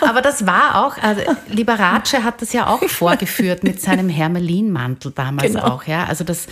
aber 0.08 0.22
das 0.22 0.46
war 0.46 0.86
auch, 0.86 1.00
also 1.00 1.24
Liberace 1.48 2.24
hat 2.24 2.44
das 2.44 2.54
ja 2.54 2.68
auch 2.68 2.84
vorgeführt 2.84 3.64
mit 3.64 3.82
seinem 3.82 4.10
Hermelinmantel 4.10 5.12
damals 5.12 5.54
genau. 5.54 5.66
auch. 5.66 5.86
Ja, 5.86 6.06
Also 6.06 6.24
das, 6.24 6.46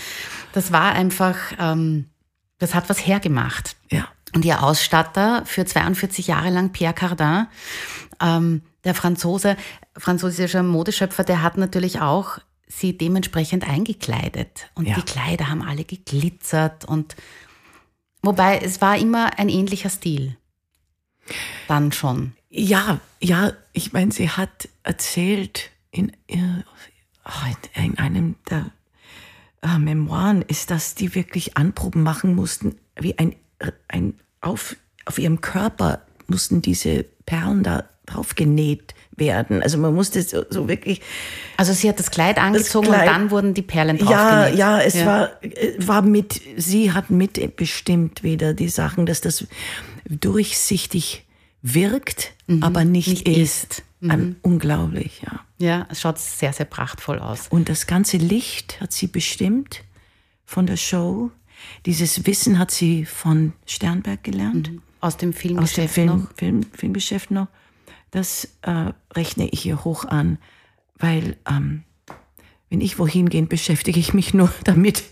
das 0.54 0.72
war 0.72 0.94
einfach, 0.94 1.38
ähm, 1.60 2.10
das 2.58 2.74
hat 2.74 2.90
was 2.90 3.06
hergemacht. 3.06 3.76
Ja. 3.92 4.08
Und 4.36 4.43
ihr 4.43 4.62
Ausstatter 4.62 5.43
für 5.45 5.65
42 5.65 6.28
Jahre 6.28 6.50
lang, 6.50 6.74
Pierre 6.74 6.93
Cardin, 6.93 7.48
ähm, 8.21 8.63
der 8.84 8.93
Franzose, 8.93 9.56
französischer 9.98 10.62
Modeschöpfer, 10.62 11.24
der 11.24 11.41
hat 11.41 11.58
natürlich 11.58 12.02
auch 12.02 12.39
sie 12.67 12.98
dementsprechend 12.98 13.65
eingekleidet. 13.65 14.69
Und 14.76 14.89
ja. 14.89 14.95
die 14.95 15.04
Kleider 15.04 15.50
haben 15.50 15.62
alle 15.62 15.86
geglitzert 15.86 16.84
und 16.84 17.15
wobei 18.21 18.60
es 18.60 18.82
war 18.82 18.98
immer 18.98 19.39
ein 19.39 19.48
ähnlicher 19.48 19.89
Stil. 19.89 20.36
Dann 21.69 21.93
schon. 21.93 22.34
Ja, 22.50 23.00
ja, 23.21 23.54
ich 23.71 23.93
meine, 23.93 24.12
sie 24.12 24.30
hat 24.30 24.67
erzählt 24.84 25.71
in, 25.91 26.12
in, 26.28 26.65
in 27.74 27.98
einem 27.98 28.36
der 28.50 28.69
äh, 29.62 29.80
Memoiren, 29.80 30.41
ist, 30.41 30.71
dass 30.71 30.93
die 30.93 31.15
wirklich 31.15 31.56
Anproben 31.56 32.04
machen 32.04 32.36
mussten, 32.36 32.78
wie 33.00 33.17
ein, 33.17 33.36
ein 33.88 34.19
auf, 34.46 34.76
auf 35.06 35.18
ihrem 35.20 35.42
Körper 35.42 36.02
mussten 36.28 36.62
diese 36.62 37.04
Perlen 37.26 37.64
da 37.64 37.86
drauf 38.06 38.36
genäht 38.36 38.94
werden. 39.18 39.64
Also 39.64 39.78
man 39.78 39.94
musste 39.94 40.22
so, 40.22 40.44
so 40.50 40.68
wirklich. 40.68 41.02
Also 41.58 41.74
sie 41.74 41.90
hat 41.90 42.00
das 42.00 42.12
Kleid 42.12 42.38
angezogen 42.38 42.88
das 42.88 42.96
Kleid, 42.96 43.08
und 43.10 43.16
dann 43.16 43.32
wurden 43.32 43.54
die 43.54 43.62
Perlen 43.62 43.98
drauf 43.98 44.10
Ja, 44.12 44.46
genäht. 44.46 44.60
ja, 44.60 44.82
es 44.82 44.94
ja. 44.96 45.06
war 45.06 45.30
war 45.80 46.02
mit. 46.02 46.42
Sie 46.58 46.92
hat 46.92 47.10
mitbestimmt 47.10 48.24
wieder 48.24 48.54
die 48.54 48.70
Sachen, 48.70 49.06
dass 49.06 49.22
das 49.22 49.48
durchsichtig 50.08 51.26
wirkt, 51.62 52.34
mhm, 52.48 52.62
aber 52.62 52.86
nicht, 52.86 53.08
nicht 53.08 53.28
ist. 53.28 53.38
ist. 53.38 53.84
Mhm. 54.02 54.36
Unglaublich, 54.44 55.22
ja. 55.26 55.40
Ja, 55.58 55.88
es 55.90 56.02
schaut 56.02 56.20
sehr, 56.20 56.54
sehr 56.54 56.66
prachtvoll 56.66 57.18
aus. 57.20 57.48
Und 57.50 57.70
das 57.70 57.88
ganze 57.88 58.18
Licht 58.18 58.80
hat 58.82 58.92
sie 58.92 59.08
bestimmt 59.08 59.82
von 60.46 60.68
der 60.68 60.78
Show. 60.78 61.32
Dieses 61.86 62.26
Wissen 62.26 62.60
hat 62.60 62.72
sie 62.72 63.06
von 63.06 63.54
Sternberg 63.65 64.24
gelernt. 64.24 64.72
Mhm. 64.72 64.82
Aus 65.02 65.18
dem 65.18 65.34
Filmgeschäft 65.34 65.89
Aus 65.89 65.94
dem 65.94 66.08
Film, 66.08 66.08
noch? 66.08 66.34
Film, 66.36 66.62
Filmgeschäft 66.74 67.32
noch. 67.32 67.48
Das 68.12 68.48
äh, 68.62 68.91
rechne 69.13 69.48
ich 69.50 69.65
ihr 69.65 69.84
hoch 69.84 70.06
an, 70.06 70.38
weil 70.98 71.38
ähm, 71.50 71.84
wenn 72.70 72.82
ich 72.82 72.98
wohin 72.98 73.30
gehe, 73.30 73.44
beschäftige 73.44 74.00
ich 74.00 74.13
mich 74.13 74.34
nur 74.34 74.52
damit, 74.63 75.04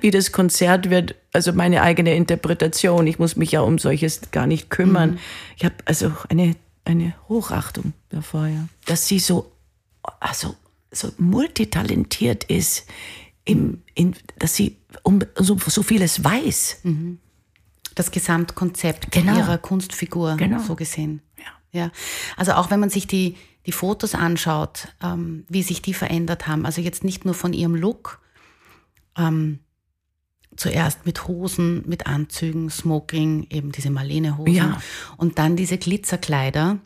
wie 0.00 0.10
das 0.10 0.32
Konzert 0.32 0.90
wird, 0.90 1.14
also 1.32 1.52
meine 1.52 1.82
eigene 1.82 2.14
Interpretation. 2.14 3.06
Ich 3.06 3.18
muss 3.18 3.36
mich 3.36 3.52
ja 3.52 3.60
um 3.60 3.78
solches 3.78 4.30
gar 4.30 4.46
nicht 4.46 4.70
kümmern. 4.70 5.12
Mhm. 5.12 5.18
Ich 5.56 5.64
habe 5.64 5.74
also 5.84 6.12
eine, 6.28 6.56
eine 6.84 7.14
Hochachtung 7.28 7.92
davor, 8.08 8.46
ja. 8.46 8.68
Dass 8.86 9.06
sie 9.06 9.18
so, 9.18 9.52
also, 10.20 10.56
so 10.90 11.10
multitalentiert 11.18 12.44
ist, 12.44 12.86
im, 13.44 13.82
in, 13.94 14.14
dass 14.38 14.56
sie 14.56 14.76
um 15.02 15.20
so, 15.36 15.58
so 15.58 15.82
vieles 15.82 16.22
weiß. 16.22 16.80
Mhm. 16.84 17.18
Das 17.94 18.10
Gesamtkonzept 18.10 19.10
genau. 19.10 19.38
ihrer 19.38 19.58
Kunstfigur, 19.58 20.36
genau. 20.36 20.60
so 20.60 20.76
gesehen. 20.76 21.22
Ja. 21.38 21.80
ja. 21.80 21.90
Also 22.36 22.52
auch 22.52 22.70
wenn 22.70 22.80
man 22.80 22.90
sich 22.90 23.06
die, 23.06 23.36
die 23.64 23.72
Fotos 23.72 24.14
anschaut, 24.14 24.88
ähm, 25.02 25.44
wie 25.48 25.62
sich 25.62 25.80
die 25.80 25.94
verändert 25.94 26.46
haben, 26.46 26.66
also 26.66 26.80
jetzt 26.80 27.04
nicht 27.04 27.24
nur 27.24 27.34
von 27.34 27.52
ihrem 27.52 27.74
Look, 27.74 28.20
ähm, 29.16 29.60
zuerst 30.56 31.06
mit 31.06 31.26
Hosen, 31.26 31.84
mit 31.86 32.06
Anzügen, 32.06 32.70
Smoking, 32.70 33.46
eben 33.50 33.72
diese 33.72 33.90
Marlene-Hosen 33.90 34.54
ja. 34.54 34.80
und 35.16 35.38
dann 35.38 35.56
diese 35.56 35.78
Glitzerkleider. 35.78 36.78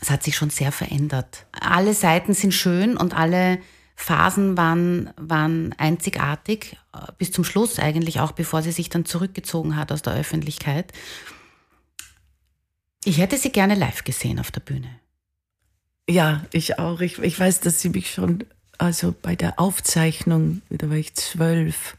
Es 0.00 0.10
hat 0.10 0.22
sich 0.22 0.36
schon 0.36 0.50
sehr 0.50 0.72
verändert. 0.72 1.46
Alle 1.52 1.94
Seiten 1.94 2.34
sind 2.34 2.52
schön 2.52 2.96
und 2.96 3.16
alle 3.16 3.58
Phasen 3.96 4.56
waren, 4.56 5.10
waren 5.16 5.74
einzigartig, 5.78 6.76
äh, 6.92 6.98
bis 7.18 7.32
zum 7.32 7.44
Schluss 7.44 7.78
eigentlich, 7.78 8.20
auch 8.20 8.32
bevor 8.32 8.62
sie 8.62 8.72
sich 8.72 8.90
dann 8.90 9.06
zurückgezogen 9.06 9.74
hat 9.74 9.90
aus 9.90 10.02
der 10.02 10.14
Öffentlichkeit. 10.14 10.92
Ich 13.04 13.18
hätte 13.18 13.38
sie 13.38 13.50
gerne 13.50 13.74
live 13.74 14.04
gesehen 14.04 14.38
auf 14.38 14.50
der 14.50 14.60
Bühne. 14.60 14.88
Ja, 16.08 16.44
ich 16.52 16.78
auch. 16.78 17.00
Ich, 17.00 17.18
ich 17.18 17.38
weiß, 17.40 17.60
dass 17.60 17.80
sie 17.80 17.88
mich 17.88 18.12
schon, 18.12 18.44
also 18.78 19.14
bei 19.22 19.34
der 19.34 19.58
Aufzeichnung, 19.58 20.62
da 20.68 20.88
war 20.88 20.96
ich 20.96 21.14
zwölf 21.14 21.96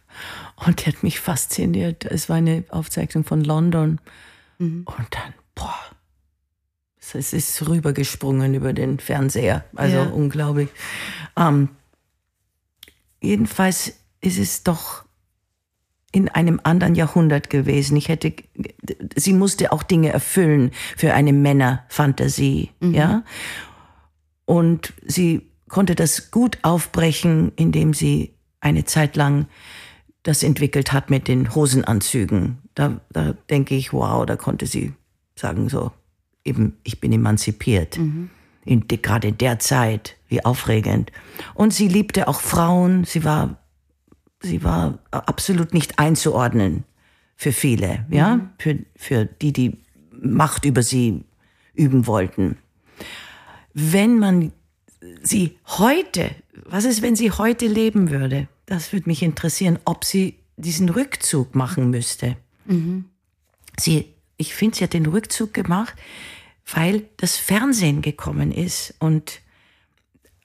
und 0.55 0.85
die 0.85 0.91
hat 0.91 1.03
mich 1.03 1.19
fasziniert. 1.19 2.05
Es 2.05 2.29
war 2.29 2.37
eine 2.37 2.63
Aufzeichnung 2.69 3.23
von 3.23 3.43
London. 3.43 3.99
Mhm. 4.59 4.85
Und 4.85 5.07
dann, 5.11 5.33
boah, 5.55 5.79
es 7.11 7.33
ist 7.33 7.67
rübergesprungen 7.67 8.53
über 8.53 8.73
den 8.73 8.99
Fernseher. 8.99 9.65
Also 9.75 9.97
ja. 9.97 10.03
unglaublich. 10.03 10.69
Ähm, 11.35 11.69
jedenfalls 13.22 13.93
ist 14.22 14.39
es 14.39 14.63
doch 14.63 15.05
in 16.11 16.30
einem 16.30 16.59
anderen 16.63 16.95
Jahrhundert 16.95 17.49
gewesen. 17.49 17.97
Ich 17.97 18.09
hätte, 18.09 18.34
sie 19.15 19.34
musste 19.34 19.72
auch 19.72 19.84
Dinge 19.84 20.09
erfüllen 20.09 20.72
für 20.95 21.13
eine 21.13 21.34
Männerfantasie, 21.34 22.72
mhm. 22.80 22.93
ja. 22.93 23.24
Und 24.45 24.93
sie 25.05 25.51
konnte 25.68 25.95
das 25.95 26.32
gut 26.32 26.59
aufbrechen, 26.61 27.51
indem 27.55 27.93
sie 27.93 28.34
eine 28.61 28.86
Zeit 28.86 29.15
lang 29.15 29.47
das 30.24 30.43
entwickelt 30.43 30.93
hat 30.93 31.09
mit 31.09 31.28
den 31.28 31.53
Hosenanzügen. 31.53 32.59
Da, 32.74 33.01
da 33.11 33.34
denke 33.49 33.76
ich, 33.76 33.93
wow, 33.93 34.26
da 34.26 34.36
konnte 34.36 34.65
sie 34.65 34.93
sagen 35.36 35.70
so, 35.70 35.91
eben, 36.43 36.78
ich 36.84 36.99
bin 36.99 37.11
emanzipiert. 37.11 37.97
Mhm. 37.97 38.30
In, 38.68 38.88
gerade 38.88 39.30
in 39.30 39.38
der 39.38 39.59
Zeit, 39.59 40.18
wie 40.28 40.43
aufregend. 40.43 41.11
Und 41.53 41.74
sie 41.74 41.88
liebte 41.88 42.28
auch 42.28 42.41
Frauen. 42.41 43.05
Sie 43.05 43.24
war, 43.24 43.57
sie 44.41 44.63
war 44.63 44.99
absolut 45.11 45.74
nicht 45.74 45.99
einzuordnen 45.99 46.84
für 47.38 47.51
viele, 47.51 48.05
ja, 48.09 48.38
mhm. 48.38 48.49
für, 48.57 48.80
für 48.95 49.26
die, 49.26 49.53
die 49.53 49.78
Macht 50.11 50.65
über 50.65 50.82
sie 50.82 51.24
üben 51.76 52.07
wollten. 52.07 52.57
Wenn 53.74 54.18
man 54.18 54.51
sie 55.22 55.57
heute, 55.68 56.32
was 56.65 56.86
ist, 56.86 57.03
wenn 57.03 57.15
sie 57.15 57.32
heute 57.32 57.68
leben 57.68 58.09
würde? 58.09 58.47
Das 58.65 58.91
würde 58.91 59.07
mich 59.07 59.22
interessieren, 59.22 59.78
ob 59.86 60.03
sie 60.03 60.39
diesen 60.57 60.89
Rückzug 60.89 61.55
machen 61.55 61.91
müsste. 61.91 62.36
Mhm. 62.65 63.05
Sie, 63.80 64.13
ich 64.38 64.55
finde, 64.55 64.78
sie 64.78 64.84
hat 64.84 64.93
den 64.93 65.05
Rückzug 65.05 65.53
gemacht, 65.53 65.93
weil 66.74 67.05
das 67.18 67.38
Fernsehen 67.38 68.01
gekommen 68.01 68.51
ist 68.51 68.93
und 68.99 69.41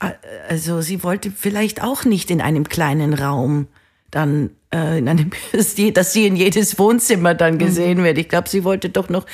äh, 0.01 0.13
also 0.49 0.81
sie 0.81 1.03
wollte 1.03 1.31
vielleicht 1.31 1.83
auch 1.83 2.05
nicht 2.05 2.31
in 2.31 2.41
einem 2.41 2.69
kleinen 2.69 3.15
Raum 3.15 3.69
dann 4.11 4.51
äh, 4.73 4.99
in 4.99 5.09
einem, 5.09 5.31
dass 5.53 6.13
sie 6.13 6.27
in 6.27 6.37
jedes 6.37 6.79
Wohnzimmer 6.79 7.35
dann 7.35 7.59
gesehen 7.59 7.99
mhm. 7.99 8.05
wird. 8.05 8.19
Ich 8.19 8.29
glaube, 8.29 8.49
sie 8.49 8.65
wollte 8.65 8.91
doch 8.91 9.09
noch 9.09 9.27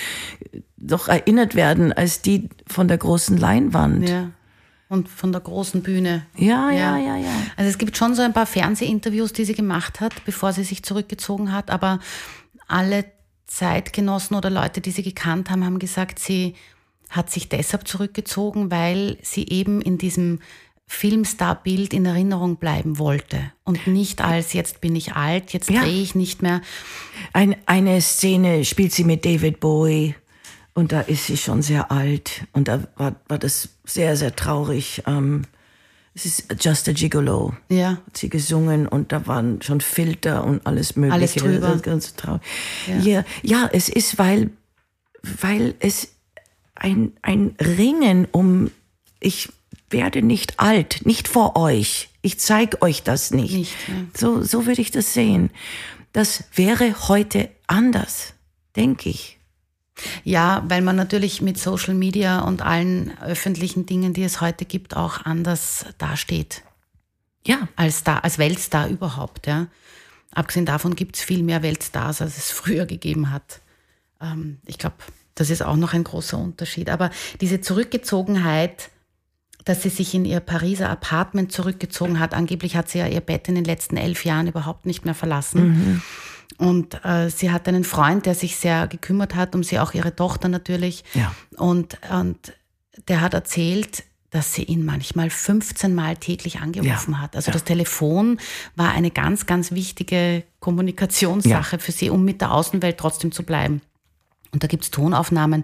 doch 0.77 1.09
erinnert 1.09 1.55
werden 1.55 1.93
als 1.93 2.23
die 2.23 2.49
von 2.67 2.89
der 2.89 2.99
großen 2.99 3.37
Leinwand. 3.37 4.09
Ja. 4.09 4.31
Und 4.89 5.11
von 5.11 5.33
der 5.33 5.43
großen 5.43 5.83
Bühne. 5.83 6.25
Ja, 6.35 6.71
ja, 6.71 6.97
ja, 6.97 7.17
ja, 7.19 7.29
Also 7.57 7.69
es 7.69 7.77
gibt 7.77 7.99
schon 7.99 8.15
so 8.15 8.23
ein 8.23 8.33
paar 8.33 8.47
Fernsehinterviews, 8.47 9.35
die 9.35 9.45
sie 9.45 9.55
gemacht 9.55 10.01
hat, 10.01 10.25
bevor 10.25 10.55
sie 10.55 10.65
sich 10.65 10.83
zurückgezogen 10.83 11.53
hat, 11.53 11.71
aber 11.71 11.99
alle 12.69 13.05
Zeitgenossen 13.47 14.35
oder 14.35 14.49
Leute, 14.49 14.81
die 14.81 14.91
sie 14.91 15.03
gekannt 15.03 15.51
haben, 15.51 15.63
haben 15.65 15.79
gesagt, 15.79 16.19
sie 16.19 16.55
hat 17.11 17.31
sich 17.31 17.49
deshalb 17.49 17.89
zurückgezogen, 17.89 18.71
weil 18.71 19.19
sie 19.23 19.47
eben 19.49 19.81
in 19.81 19.99
diesem 19.99 20.41
Filmstar-Bild 20.87 21.93
in 21.93 22.07
Erinnerung 22.07 22.57
bleiben 22.57 22.99
wollte 22.99 23.53
und 23.65 23.87
nicht 23.87 24.23
als 24.23 24.55
jetzt 24.55 24.81
bin 24.81 24.97
ich 24.97 25.13
alt, 25.13 25.53
jetzt 25.53 25.69
ja. 25.69 25.83
drehe 25.83 26.03
ich 26.03 26.15
nicht 26.15 26.41
mehr. 26.41 26.63
Ein, 27.35 27.57
eine 27.67 28.01
Szene 28.01 28.65
spielt 28.65 28.93
sie 28.93 29.05
mit 29.05 29.25
David 29.25 29.61
Bowie 29.61 30.15
und 30.73 30.93
da 30.93 31.03
ist 31.03 31.27
sie 31.27 31.37
schon 31.37 31.61
sehr 31.61 31.91
alt 31.91 32.47
und 32.53 32.69
da 32.69 32.85
war, 32.97 33.17
war 33.29 33.39
das 33.39 33.69
sehr, 33.85 34.17
sehr 34.17 34.35
traurig. 34.35 35.03
Ähm, 35.07 35.43
es 36.15 36.25
ist 36.25 36.65
Just 36.65 36.89
a 36.89 36.93
Gigolo. 36.93 37.55
Ja. 37.69 37.99
Hat 38.07 38.17
sie 38.17 38.31
gesungen 38.31 38.89
und 38.89 39.13
da 39.13 39.27
waren 39.27 39.61
schon 39.61 39.81
Filter 39.81 40.43
und 40.45 40.67
alles 40.67 40.97
Mögliche. 40.97 41.15
Alles 41.15 41.35
drüber. 41.35 41.77
Ganz 41.77 42.15
traurig. 42.15 42.43
Ja. 42.87 42.97
ja, 42.97 43.25
ja, 43.43 43.71
es 43.73 43.91
ist, 43.91 44.19
weil, 44.19 44.51
weil 45.23 45.75
es 45.81 46.15
ein, 46.79 47.13
ein 47.23 47.55
Ringen 47.61 48.27
um, 48.31 48.71
ich 49.21 49.49
werde 49.91 50.23
nicht 50.23 50.61
alt, 50.61 51.05
nicht 51.05 51.29
vor 51.29 51.57
euch. 51.57 52.11
Ich 52.23 52.39
zeige 52.39 52.83
euch 52.83 53.03
das 53.03 53.31
nicht. 53.31 53.55
nicht 53.55 53.75
ja. 53.89 53.95
So, 54.17 54.43
so 54.43 54.67
würde 54.67 54.81
ich 54.81 54.91
das 54.91 55.15
sehen. 55.15 55.51
Das 56.13 56.45
wäre 56.55 57.09
heute 57.09 57.51
anders, 57.67 58.35
denke 58.77 59.09
ich. 59.09 59.39
Ja, 60.25 60.63
weil 60.69 60.83
man 60.83 60.97
natürlich 60.97 61.43
mit 61.43 61.59
Social 61.59 61.95
Media 61.95 62.41
und 62.41 62.63
allen 62.63 63.19
öffentlichen 63.21 63.87
Dingen, 63.87 64.13
die 64.13 64.23
es 64.23 64.41
heute 64.41 64.65
gibt, 64.65 64.97
auch 64.97 65.25
anders 65.25 65.87
dasteht. 65.99 66.63
Ja. 67.47 67.69
Als, 67.77 67.99
Star, 67.99 68.23
als 68.25 68.39
Weltstar 68.39 68.89
überhaupt. 68.89 69.47
Ja. 69.47 69.67
Abgesehen 70.33 70.67
davon 70.67 70.95
gibt 70.95 71.17
es 71.17 71.23
viel 71.23 71.43
mehr 71.43 71.63
Weltstars, 71.63 72.23
als 72.23 72.37
es 72.37 72.51
früher 72.51 72.87
gegeben 72.87 73.31
hat. 73.31 73.61
Ähm, 74.21 74.59
ich 74.67 74.79
glaube, 74.79 74.97
das 75.39 75.51
ist 75.51 75.63
auch 75.63 75.77
noch 75.77 75.95
ein 75.95 76.05
großer 76.05 76.39
Unterschied. 76.39 76.91
Aber 76.91 77.11
diese 77.41 77.61
Zurückgezogenheit, 77.61 78.91
dass 79.65 79.83
sie 79.83 79.89
sich 79.89 80.15
in 80.15 80.25
ihr 80.25 80.41
Pariser 80.41 80.89
Apartment 80.91 81.53
zurückgezogen 81.53 82.19
hat, 82.19 82.35
angeblich 82.35 82.77
hat 82.77 82.89
sie 82.89 82.99
ja 82.99 83.07
ihr 83.07 83.21
Bett 83.21 83.49
in 83.49 83.55
den 83.55 83.65
letzten 83.65 83.97
elf 83.97 84.25
Jahren 84.25 84.47
überhaupt 84.47 84.87
nicht 84.87 85.05
mehr 85.05 85.15
verlassen. 85.15 85.69
Mhm. 85.69 86.03
Und 86.57 87.05
äh, 87.05 87.31
sie 87.31 87.51
hat 87.51 87.69
einen 87.69 87.85
Freund, 87.85 88.27
der 88.27 88.35
sich 88.35 88.57
sehr 88.57 88.89
gekümmert 88.89 89.35
hat, 89.35 89.55
um 89.55 89.63
sie 89.63 89.79
auch 89.79 89.95
ihre 89.95 90.17
Tochter 90.17 90.49
natürlich. 90.49 91.05
Ja. 91.15 91.33
Und, 91.57 91.99
und 92.11 92.53
der 93.07 93.21
hat 93.21 93.35
erzählt, 93.35 94.05
dass 94.31 94.55
sie 94.55 94.65
ihn 94.65 94.85
manchmal 94.85 95.31
15 95.31 95.95
Mal 95.95 96.17
täglich 96.17 96.61
angerufen 96.61 97.13
ja. 97.13 97.21
hat. 97.21 97.37
Also 97.37 97.49
ja. 97.49 97.53
das 97.53 97.65
Telefon 97.65 98.39
war 98.77 98.91
eine 98.91 99.11
ganz, 99.11 99.47
ganz 99.47 99.73
wichtige 99.73 100.43
Kommunikationssache 100.61 101.77
ja. 101.77 101.79
für 101.83 101.93
sie, 101.93 102.11
um 102.11 102.25
mit 102.25 102.41
der 102.41 102.53
Außenwelt 102.53 102.99
trotzdem 102.99 103.33
zu 103.33 103.43
bleiben. 103.43 103.81
Und 104.53 104.63
da 104.63 104.67
gibt's 104.67 104.91
Tonaufnahmen, 104.91 105.63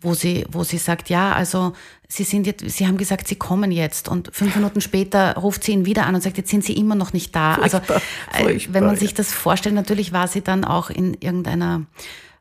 wo 0.00 0.14
sie, 0.14 0.46
wo 0.50 0.64
sie 0.64 0.78
sagt, 0.78 1.10
ja, 1.10 1.32
also 1.32 1.74
sie 2.08 2.24
sind 2.24 2.46
jetzt, 2.46 2.68
sie 2.68 2.86
haben 2.86 2.96
gesagt, 2.96 3.28
sie 3.28 3.36
kommen 3.36 3.70
jetzt. 3.70 4.08
Und 4.08 4.30
fünf 4.32 4.56
Minuten 4.56 4.80
später 4.80 5.34
ruft 5.36 5.64
sie 5.64 5.72
ihn 5.72 5.84
wieder 5.84 6.06
an 6.06 6.14
und 6.14 6.22
sagt, 6.22 6.38
jetzt 6.38 6.50
sind 6.50 6.64
sie 6.64 6.74
immer 6.74 6.94
noch 6.94 7.12
nicht 7.12 7.34
da. 7.34 7.56
Also, 7.56 7.78
furchtbar, 7.78 8.02
also 8.32 8.48
furchtbar, 8.48 8.74
wenn 8.74 8.86
man 8.86 8.96
sich 8.96 9.14
das 9.14 9.32
vorstellt, 9.32 9.74
natürlich 9.74 10.12
war 10.12 10.28
sie 10.28 10.42
dann 10.42 10.64
auch 10.64 10.88
in 10.90 11.14
irgendeiner 11.14 11.86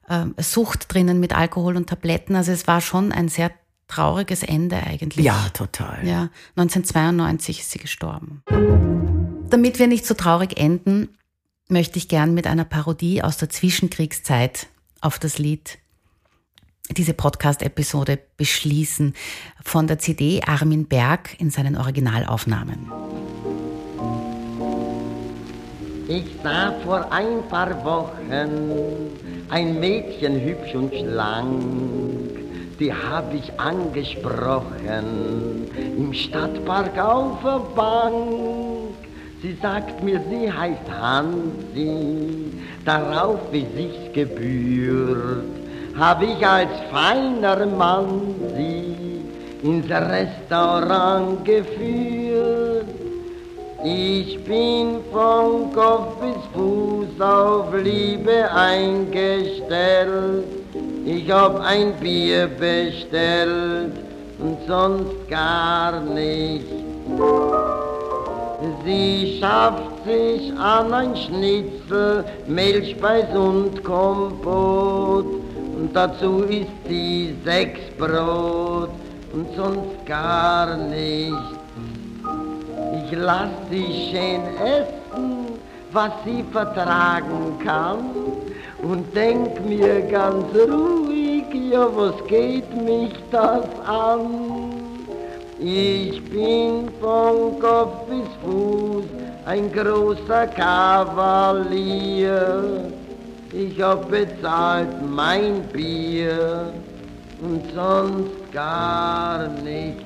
äh, 0.08 0.26
Sucht 0.42 0.94
drinnen 0.94 1.20
mit 1.20 1.36
Alkohol 1.36 1.76
und 1.76 1.90
Tabletten. 1.90 2.36
Also 2.36 2.52
es 2.52 2.68
war 2.68 2.82
schon 2.82 3.12
ein 3.12 3.28
sehr 3.28 3.52
trauriges 3.88 4.44
Ende 4.44 4.78
eigentlich. 4.78 5.26
Ja, 5.26 5.50
total. 5.54 6.08
Ja, 6.08 6.30
1992 6.56 7.60
ist 7.60 7.72
sie 7.72 7.80
gestorben. 7.80 8.44
Damit 9.50 9.80
wir 9.80 9.88
nicht 9.88 10.06
so 10.06 10.14
traurig 10.14 10.58
enden, 10.58 11.10
möchte 11.68 11.98
ich 11.98 12.08
gern 12.08 12.34
mit 12.34 12.48
einer 12.48 12.66
Parodie 12.66 13.22
aus 13.22 13.38
der 13.38 13.50
Zwischenkriegszeit 13.50 14.68
auf 15.02 15.20
das 15.20 15.38
Lied 15.38 15.80
diese 16.94 17.14
Podcast-Episode 17.14 18.20
beschließen 18.38 19.14
von 19.64 19.88
der 19.88 20.00
CD 20.00 20.42
Armin 20.46 20.86
Berg 20.86 21.40
in 21.40 21.50
seinen 21.50 21.78
Originalaufnahmen. 21.78 22.92
Ich 26.08 26.26
sah 26.44 26.74
vor 26.84 27.12
ein 27.12 27.48
paar 27.50 27.84
Wochen 27.86 28.32
ein 29.50 29.80
Mädchen 29.80 30.40
hübsch 30.42 30.76
und 30.76 30.94
schlank, 30.94 31.62
die 32.80 32.94
hab 32.94 33.34
ich 33.34 33.60
angesprochen 33.60 35.68
im 35.98 36.14
Stadtpark 36.14 36.96
auf 36.98 37.42
der 37.44 37.60
Bank. 37.76 38.96
Sie 39.42 39.58
sagt 39.62 40.04
mir, 40.04 40.22
sie 40.30 40.52
heißt 40.52 40.90
Hansi, 40.90 42.52
darauf 42.86 43.40
wie 43.52 43.66
sich's 43.76 44.14
gebührt 44.14 45.62
hab 45.98 46.22
ich 46.22 46.46
als 46.46 46.70
feiner 46.92 47.66
Mann 47.66 48.36
sie 48.56 49.22
ins 49.64 49.90
Restaurant 49.90 51.44
geführt. 51.46 52.86
Ich 53.84 54.44
bin 54.44 55.00
von 55.12 55.74
Kopf 55.74 56.20
bis 56.22 56.38
Fuß 56.54 57.20
auf 57.20 57.74
Liebe 57.84 58.52
eingestellt. 58.52 60.46
Ich 61.06 61.32
hab 61.32 61.60
ein 61.60 61.94
Bier 62.00 62.48
bestellt 62.48 63.94
und 64.40 64.58
sonst 64.68 65.28
gar 65.30 66.00
nichts. 66.00 66.72
Sie 68.86 69.40
schafft 69.40 70.06
sich 70.06 70.54
an 70.58 70.94
ein 70.94 71.16
Schnitzel, 71.16 72.24
Milchspeis 72.48 73.36
und 73.36 73.84
Kompott 73.84 75.41
und 75.82 75.96
dazu 75.96 76.44
isst 76.44 76.70
sie 76.88 77.36
sechs 77.44 77.80
Brot 77.98 78.92
und 79.34 79.48
sonst 79.56 80.06
gar 80.06 80.78
nichts. 80.78 81.36
Ich 83.04 83.12
lass 83.18 83.50
sie 83.72 84.12
schön 84.12 84.44
essen, 84.64 85.48
was 85.92 86.12
sie 86.24 86.44
vertragen 86.52 87.58
kann 87.66 88.00
und 88.84 89.16
denk 89.16 89.66
mir 89.66 90.02
ganz 90.02 90.46
ruhig, 90.56 91.46
ja 91.72 91.88
was 91.96 92.16
geht 92.28 92.72
mich 92.84 93.14
das 93.32 93.66
an? 93.88 94.20
Ich 95.60 96.24
bin 96.30 96.90
von 97.00 97.60
Kopf 97.60 98.06
bis 98.08 98.30
Fuß 98.44 99.06
ein 99.46 99.72
großer 99.72 100.46
Kavalier 100.48 101.82
ich 103.54 103.82
hab 103.82 104.10
bezahlt 104.10 105.02
mein 105.10 105.68
Bier 105.70 106.74
und 107.42 107.72
sonst 107.74 108.52
gar 108.52 109.48
nichts. 109.48 110.04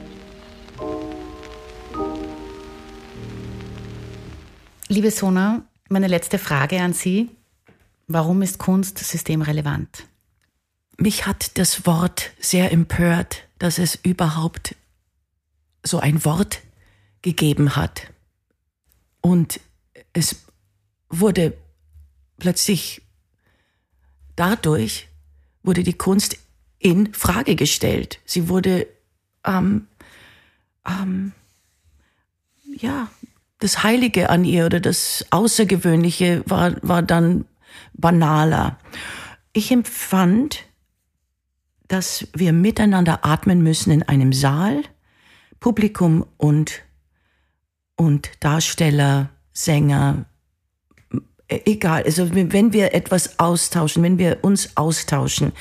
Liebe 4.87 5.11
Sona, 5.11 5.63
Meine 5.87 6.07
letzte 6.07 6.39
Frage 6.39 6.81
an 6.81 6.93
Sie. 6.93 7.29
Warum 8.07 8.41
ist 8.41 8.57
Kunst 8.57 8.97
systemrelevant? 8.97 10.07
Mich 10.97 11.27
hat 11.27 11.59
das 11.59 11.85
Wort 11.85 12.31
sehr 12.39 12.71
empört, 12.71 13.43
dass 13.59 13.77
es 13.77 13.95
überhaupt 13.95 14.75
so 15.83 15.99
ein 15.99 16.25
Wort 16.25 16.61
gegeben 17.21 17.75
hat. 17.75 18.07
Und 19.21 19.59
es 20.13 20.45
wurde 21.09 21.53
plötzlich 22.39 23.04
dadurch 24.35 25.09
wurde 25.63 25.83
die 25.83 25.93
Kunst 25.93 26.37
in 26.79 27.13
Frage 27.13 27.55
gestellt. 27.55 28.19
Sie 28.25 28.49
wurde 28.49 28.87
ähm, 29.43 29.87
ähm, 30.87 31.31
ja 32.77 33.09
das 33.59 33.83
Heilige 33.83 34.29
an 34.29 34.43
ihr 34.43 34.65
oder 34.65 34.79
das 34.79 35.25
Außergewöhnliche 35.31 36.43
war, 36.45 36.75
war 36.81 37.01
dann 37.01 37.45
banaler. 37.93 38.77
Ich 39.53 39.71
empfand, 39.71 40.63
dass 41.87 42.27
wir 42.33 42.51
miteinander 42.51 43.25
atmen 43.25 43.61
müssen 43.61 43.91
in 43.91 44.03
einem 44.03 44.33
Saal, 44.33 44.83
Publikum 45.59 46.25
und, 46.37 46.83
und 47.95 48.31
Darsteller, 48.39 49.29
Sänger, 49.53 50.25
egal. 51.47 52.03
Also 52.03 52.33
wenn 52.33 52.73
wir 52.73 52.93
etwas 52.93 53.39
austauschen, 53.39 54.03
wenn 54.03 54.17
wir 54.17 54.39
uns 54.41 54.75
austauschen, 54.75 55.51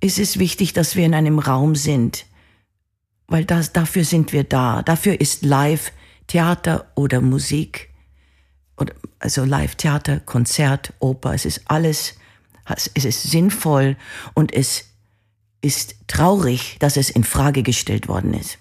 ist 0.00 0.18
es 0.18 0.38
wichtig, 0.38 0.72
dass 0.72 0.96
wir 0.96 1.04
in 1.04 1.14
einem 1.14 1.38
Raum 1.38 1.74
sind, 1.74 2.26
weil 3.26 3.44
das, 3.44 3.72
dafür 3.72 4.04
sind 4.04 4.32
wir 4.32 4.44
da. 4.44 4.82
Dafür 4.82 5.20
ist 5.20 5.42
Live 5.42 5.92
Theater 6.28 6.86
oder 6.94 7.20
Musik, 7.20 7.88
oder, 8.76 8.94
also 9.18 9.44
Live-Theater, 9.44 10.20
Konzert, 10.20 10.92
Oper, 11.00 11.34
es 11.34 11.44
ist 11.44 11.62
alles, 11.64 12.14
es 12.94 13.04
ist 13.04 13.24
sinnvoll 13.24 13.96
und 14.34 14.54
es 14.54 14.84
ist 15.60 15.96
traurig, 16.06 16.76
dass 16.78 16.96
es 16.96 17.10
in 17.10 17.24
Frage 17.24 17.64
gestellt 17.64 18.06
worden 18.06 18.34
ist. 18.34 18.58